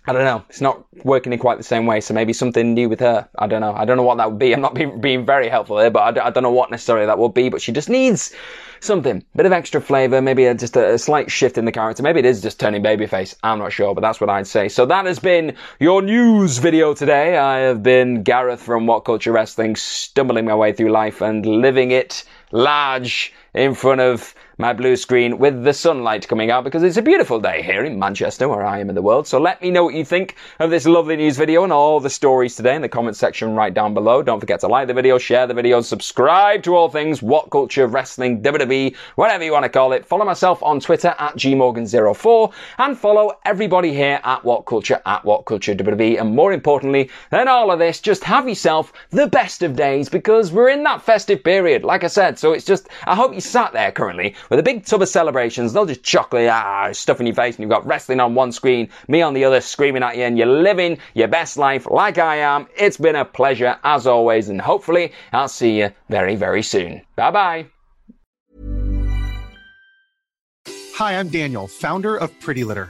I 0.07 0.13
don't 0.13 0.23
know. 0.23 0.43
It's 0.49 0.61
not 0.61 0.85
working 1.03 1.33
in 1.33 1.39
quite 1.39 1.57
the 1.57 1.63
same 1.63 1.85
way. 1.87 1.99
So 1.99 2.13
maybe 2.13 2.31
something 2.31 2.73
new 2.73 2.89
with 2.89 2.99
her. 2.99 3.27
I 3.39 3.47
don't 3.47 3.61
know. 3.61 3.73
I 3.73 3.85
don't 3.85 3.97
know 3.97 4.03
what 4.03 4.17
that 4.17 4.29
would 4.29 4.39
be. 4.39 4.53
I'm 4.53 4.61
not 4.61 4.75
being, 4.75 5.01
being 5.01 5.25
very 5.25 5.49
helpful 5.49 5.79
here, 5.79 5.89
but 5.89 6.03
I 6.03 6.11
don't, 6.11 6.25
I 6.25 6.29
don't 6.29 6.43
know 6.43 6.51
what 6.51 6.69
necessarily 6.69 7.07
that 7.07 7.17
would 7.17 7.33
be. 7.33 7.49
But 7.49 7.61
she 7.61 7.71
just 7.71 7.89
needs 7.89 8.33
something, 8.81 9.23
bit 9.35 9.45
of 9.47 9.51
extra 9.51 9.81
flavour, 9.81 10.21
maybe 10.21 10.45
a, 10.45 10.53
just 10.53 10.75
a, 10.75 10.93
a, 10.93 10.97
slight 10.97 11.31
shift 11.31 11.57
in 11.57 11.65
the 11.65 11.71
character. 11.71 12.03
Maybe 12.03 12.19
it 12.19 12.25
is 12.25 12.41
just 12.41 12.59
turning 12.59 12.83
babyface. 12.83 13.35
I'm 13.41 13.57
not 13.57 13.73
sure, 13.73 13.95
but 13.95 14.01
that's 14.01 14.21
what 14.21 14.29
I'd 14.29 14.47
say. 14.47 14.69
So 14.69 14.85
that 14.85 15.05
has 15.05 15.17
been 15.17 15.55
your 15.79 16.01
news 16.01 16.59
video 16.59 16.93
today. 16.93 17.37
I 17.37 17.59
have 17.59 17.81
been 17.81 18.21
Gareth 18.21 18.61
from 18.61 18.85
What 18.85 19.05
Culture 19.05 19.31
Wrestling, 19.31 19.75
stumbling 19.75 20.45
my 20.45 20.55
way 20.55 20.71
through 20.71 20.91
life 20.91 21.21
and 21.21 21.45
living 21.45 21.91
it 21.91 22.23
large 22.51 23.33
in 23.55 23.73
front 23.73 24.01
of 24.01 24.35
my 24.57 24.71
blue 24.71 24.95
screen 24.95 25.37
with 25.37 25.63
the 25.63 25.73
sunlight 25.73 26.27
coming 26.27 26.49
out 26.49 26.63
because 26.63 26.81
it's 26.81 26.95
a 26.95 27.01
beautiful 27.01 27.41
day 27.41 27.61
here 27.61 27.83
in 27.83 27.99
Manchester 27.99 28.47
where 28.47 28.65
I 28.65 28.79
am 28.79 28.87
in 28.87 28.95
the 28.95 29.01
world. 29.01 29.27
So 29.27 29.39
let 29.39 29.61
me 29.61 29.69
know 29.69 29.83
what 29.83 29.95
you 29.95 30.05
think 30.05 30.35
of 30.59 30.69
this 30.69 30.85
lovely 30.85 31.17
news 31.17 31.35
video 31.35 31.63
and 31.65 31.73
all 31.73 31.99
the 31.99 32.09
stories 32.09 32.55
today 32.55 32.75
in 32.75 32.81
the 32.81 32.87
comment 32.87 33.17
section 33.17 33.53
right 33.53 33.73
down 33.73 33.93
below. 33.93 34.23
Don't 34.23 34.39
forget 34.39 34.61
to 34.61 34.67
like 34.67 34.87
the 34.87 34.93
video, 34.93 35.17
share 35.17 35.45
the 35.45 35.53
video, 35.53 35.81
subscribe 35.81 36.63
to 36.63 36.75
all 36.75 36.89
things 36.89 37.21
What 37.21 37.49
Culture 37.49 37.87
Wrestling, 37.87 38.41
WWE, 38.41 38.95
whatever 39.15 39.43
you 39.43 39.51
want 39.51 39.63
to 39.63 39.69
call 39.69 39.91
it. 39.91 40.05
Follow 40.05 40.23
myself 40.23 40.63
on 40.63 40.79
Twitter 40.79 41.13
at 41.19 41.35
gmorgan04 41.35 42.53
and 42.77 42.97
follow 42.97 43.37
everybody 43.43 43.93
here 43.93 44.21
at 44.23 44.43
What 44.45 44.65
Culture 44.65 45.01
at 45.05 45.25
What 45.25 45.45
Culture 45.45 45.75
WWE. 45.75 46.21
And 46.21 46.33
more 46.33 46.53
importantly 46.53 47.09
than 47.29 47.49
all 47.49 47.71
of 47.71 47.79
this, 47.79 47.99
just 47.99 48.23
have 48.23 48.47
yourself 48.47 48.93
the 49.09 49.27
best 49.27 49.63
of 49.63 49.75
days 49.75 50.07
because 50.07 50.53
we're 50.53 50.69
in 50.69 50.83
that 50.83 51.01
festive 51.01 51.43
period, 51.43 51.83
like 51.83 52.05
I 52.05 52.07
said. 52.07 52.39
So 52.39 52.53
it's 52.53 52.65
just, 52.65 52.87
I 53.05 53.15
hope 53.15 53.33
you 53.33 53.41
sat 53.45 53.73
there 53.73 53.91
currently 53.91 54.35
with 54.49 54.59
a 54.59 54.63
big 54.63 54.85
tub 54.85 55.01
of 55.01 55.09
celebrations, 55.09 55.73
not 55.73 55.87
just 55.87 56.03
chocolate, 56.03 56.49
ah, 56.49 56.91
stuff 56.91 57.19
in 57.19 57.25
your 57.25 57.35
face, 57.35 57.55
and 57.55 57.63
you've 57.63 57.69
got 57.69 57.85
wrestling 57.85 58.19
on 58.19 58.35
one 58.35 58.51
screen, 58.51 58.89
me 59.07 59.21
on 59.21 59.33
the 59.33 59.45
other 59.45 59.61
screaming 59.61 60.03
at 60.03 60.17
you, 60.17 60.23
and 60.23 60.37
you're 60.37 60.47
living 60.47 60.97
your 61.13 61.27
best 61.27 61.57
life 61.57 61.87
like 61.89 62.17
I 62.17 62.37
am. 62.37 62.67
It's 62.77 62.97
been 62.97 63.15
a 63.15 63.25
pleasure 63.25 63.77
as 63.83 64.07
always, 64.07 64.49
and 64.49 64.59
hopefully 64.59 65.13
I'll 65.31 65.47
see 65.47 65.79
you 65.79 65.91
very, 66.09 66.35
very 66.35 66.63
soon. 66.63 67.01
Bye 67.15 67.31
bye. 67.31 67.65
Hi, 70.95 71.19
I'm 71.19 71.27
Daniel, 71.27 71.67
founder 71.67 72.15
of 72.15 72.37
Pretty 72.39 72.63
Litter. 72.63 72.89